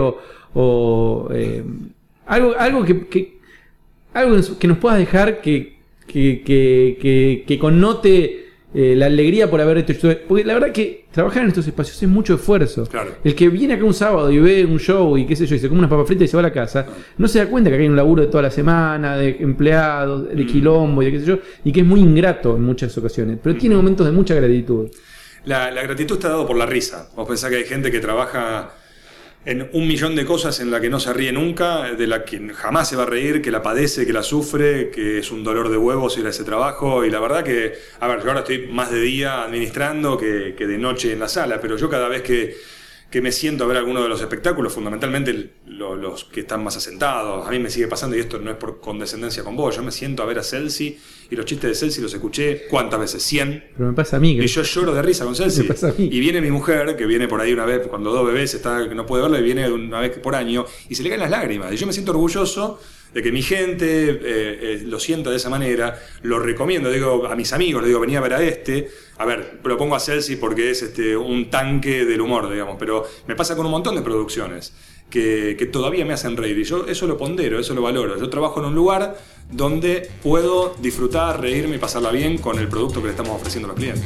o, 0.54 1.28
eh, 1.32 1.64
algo, 2.26 2.54
algo 2.56 2.84
que 2.84 3.39
algo 4.14 4.36
que 4.58 4.68
nos 4.68 4.78
puedas 4.78 4.98
dejar 4.98 5.40
que, 5.40 5.76
que, 6.06 7.58
connote 7.60 8.46
eh, 8.72 8.94
la 8.96 9.06
alegría 9.06 9.50
por 9.50 9.60
haber 9.60 9.78
hecho 9.78 9.92
esto. 9.92 10.24
Porque 10.28 10.44
la 10.44 10.54
verdad 10.54 10.72
que 10.72 11.06
trabajar 11.10 11.42
en 11.42 11.48
estos 11.48 11.66
espacios 11.66 12.02
es 12.02 12.08
mucho 12.08 12.34
esfuerzo. 12.34 12.88
El 13.24 13.34
que 13.34 13.48
viene 13.48 13.74
acá 13.74 13.84
un 13.84 13.94
sábado 13.94 14.30
y 14.30 14.38
ve 14.38 14.64
un 14.64 14.78
show 14.78 15.16
y 15.16 15.26
qué 15.26 15.36
sé 15.36 15.46
yo, 15.46 15.56
y 15.56 15.58
se 15.58 15.68
come 15.68 15.80
unas 15.80 15.90
papas 15.90 16.06
fritas 16.06 16.24
y 16.24 16.28
se 16.28 16.36
va 16.36 16.40
a 16.40 16.44
la 16.44 16.52
casa, 16.52 16.86
no 17.18 17.28
se 17.28 17.38
da 17.38 17.46
cuenta 17.46 17.70
que 17.70 17.76
hay 17.76 17.88
un 17.88 17.96
laburo 17.96 18.22
de 18.22 18.28
toda 18.28 18.42
la 18.42 18.50
semana, 18.50 19.16
de 19.16 19.36
empleados, 19.40 20.28
de 20.28 20.44
mm. 20.44 20.46
quilombo 20.46 21.02
y 21.02 21.06
de 21.06 21.12
qué 21.12 21.20
sé 21.20 21.26
yo, 21.26 21.38
y 21.64 21.72
que 21.72 21.80
es 21.80 21.86
muy 21.86 22.00
ingrato 22.00 22.56
en 22.56 22.62
muchas 22.62 22.96
ocasiones. 22.96 23.38
Pero 23.42 23.56
tiene 23.56 23.76
momentos 23.76 24.06
de 24.06 24.12
mucha 24.12 24.34
gratitud. 24.34 24.88
La, 25.44 25.70
la 25.70 25.82
gratitud 25.82 26.16
está 26.16 26.28
dado 26.28 26.46
por 26.46 26.56
la 26.56 26.66
risa. 26.66 27.08
Vos 27.16 27.26
pensás 27.26 27.50
que 27.50 27.56
hay 27.56 27.64
gente 27.64 27.90
que 27.90 28.00
trabaja 28.00 28.74
en 29.44 29.70
un 29.72 29.88
millón 29.88 30.14
de 30.14 30.26
cosas 30.26 30.60
en 30.60 30.70
la 30.70 30.80
que 30.80 30.90
no 30.90 31.00
se 31.00 31.12
ríe 31.12 31.32
nunca, 31.32 31.92
de 31.92 32.06
la 32.06 32.24
que 32.24 32.52
jamás 32.52 32.88
se 32.88 32.96
va 32.96 33.04
a 33.04 33.06
reír, 33.06 33.40
que 33.40 33.50
la 33.50 33.62
padece, 33.62 34.06
que 34.06 34.12
la 34.12 34.22
sufre, 34.22 34.90
que 34.90 35.18
es 35.18 35.30
un 35.30 35.42
dolor 35.42 35.70
de 35.70 35.78
huevos 35.78 36.18
ir 36.18 36.26
a 36.26 36.30
ese 36.30 36.44
trabajo. 36.44 37.04
Y 37.04 37.10
la 37.10 37.20
verdad 37.20 37.42
que, 37.42 37.72
a 38.00 38.06
ver, 38.06 38.20
yo 38.20 38.28
ahora 38.28 38.40
estoy 38.40 38.68
más 38.68 38.90
de 38.90 39.00
día 39.00 39.42
administrando 39.42 40.18
que, 40.18 40.54
que 40.56 40.66
de 40.66 40.76
noche 40.76 41.12
en 41.12 41.20
la 41.20 41.28
sala, 41.28 41.60
pero 41.60 41.76
yo 41.78 41.88
cada 41.88 42.08
vez 42.08 42.22
que 42.22 42.56
que 43.10 43.20
me 43.20 43.32
siento 43.32 43.64
a 43.64 43.66
ver 43.66 43.76
alguno 43.76 44.02
de 44.02 44.08
los 44.08 44.20
espectáculos, 44.20 44.72
fundamentalmente 44.72 45.54
los 45.66 46.24
que 46.24 46.40
están 46.40 46.62
más 46.62 46.76
asentados. 46.76 47.46
A 47.46 47.50
mí 47.50 47.58
me 47.58 47.68
sigue 47.68 47.88
pasando, 47.88 48.16
y 48.16 48.20
esto 48.20 48.38
no 48.38 48.50
es 48.50 48.56
por 48.56 48.80
condescendencia 48.80 49.42
con 49.42 49.56
vos, 49.56 49.74
yo 49.74 49.82
me 49.82 49.90
siento 49.90 50.22
a 50.22 50.26
ver 50.26 50.38
a 50.38 50.44
Celsi 50.44 50.96
y 51.28 51.36
los 51.36 51.44
chistes 51.44 51.70
de 51.70 51.74
Celsi 51.74 52.00
los 52.00 52.14
escuché, 52.14 52.66
¿cuántas 52.68 53.00
veces? 53.00 53.22
100. 53.22 53.64
Pero 53.76 53.88
me 53.88 53.94
pasa 53.94 54.16
a 54.16 54.20
mí. 54.20 54.38
Y 54.38 54.46
yo 54.46 54.62
lloro 54.62 54.94
de 54.94 55.02
risa 55.02 55.24
con 55.24 55.34
Celsi. 55.34 55.68
Y 55.98 56.20
viene 56.20 56.40
mi 56.40 56.50
mujer, 56.50 56.96
que 56.96 57.06
viene 57.06 57.26
por 57.26 57.40
ahí 57.40 57.52
una 57.52 57.64
vez, 57.64 57.86
cuando 57.88 58.12
dos 58.12 58.26
bebés 58.26 58.54
está, 58.54 58.88
que 58.88 58.94
no 58.94 59.06
puede 59.06 59.22
verlo, 59.22 59.38
y 59.38 59.42
viene 59.42 59.70
una 59.70 60.00
vez 60.00 60.18
por 60.18 60.36
año, 60.36 60.64
y 60.88 60.94
se 60.94 61.02
le 61.02 61.08
caen 61.08 61.20
las 61.20 61.30
lágrimas. 61.30 61.72
Y 61.72 61.76
yo 61.76 61.86
me 61.86 61.92
siento 61.92 62.12
orgulloso 62.12 62.80
de 63.12 63.22
que 63.22 63.32
mi 63.32 63.42
gente 63.42 64.10
eh, 64.10 64.18
eh, 64.22 64.82
lo 64.86 65.00
sienta 65.00 65.30
de 65.30 65.36
esa 65.36 65.50
manera, 65.50 66.00
lo 66.22 66.38
recomiendo, 66.38 66.90
digo 66.90 67.26
a 67.26 67.36
mis 67.36 67.52
amigos, 67.52 67.82
le 67.82 67.88
digo, 67.88 68.00
venía 68.00 68.18
a 68.18 68.22
ver 68.22 68.34
a 68.34 68.42
este, 68.42 68.88
a 69.18 69.24
ver, 69.24 69.60
lo 69.62 69.76
pongo 69.76 69.96
a 69.96 70.00
Celsi 70.00 70.36
porque 70.36 70.70
es 70.70 70.82
este, 70.82 71.16
un 71.16 71.50
tanque 71.50 72.04
del 72.04 72.20
humor, 72.20 72.50
digamos, 72.50 72.76
pero 72.78 73.06
me 73.26 73.34
pasa 73.34 73.56
con 73.56 73.66
un 73.66 73.72
montón 73.72 73.94
de 73.96 74.02
producciones 74.02 74.72
que, 75.10 75.68
todavía 75.72 76.04
me 76.04 76.14
hacen 76.14 76.36
reír 76.36 76.58
y 76.58 76.64
yo 76.64 76.86
eso 76.86 77.06
lo 77.06 77.18
pondero, 77.18 77.58
eso 77.58 77.74
lo 77.74 77.82
valoro. 77.82 78.18
Yo 78.18 78.30
trabajo 78.30 78.60
en 78.60 78.66
un 78.66 78.74
lugar 78.74 79.18
donde 79.50 80.08
puedo 80.22 80.74
disfrutar, 80.80 81.40
reírme 81.40 81.76
y 81.76 81.78
pasarla 81.78 82.10
bien 82.10 82.38
con 82.38 82.58
el 82.58 82.68
producto 82.68 83.00
que 83.00 83.06
le 83.06 83.10
estamos 83.10 83.32
ofreciendo 83.32 83.66
a 83.66 83.72
los 83.72 83.78
clientes. 83.78 84.04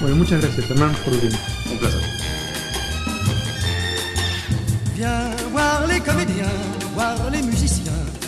Bueno, 0.00 0.16
muchas 0.16 0.40
gracias, 0.40 0.66
Fernando, 0.66 0.98
por. 1.04 1.14
Un 1.14 1.78
placer. 1.78 2.00
voir 5.52 5.86
les 5.86 6.00
comédiens, 6.00 6.48
voir 6.94 7.30
les 7.30 7.44
musiciens. 7.44 8.03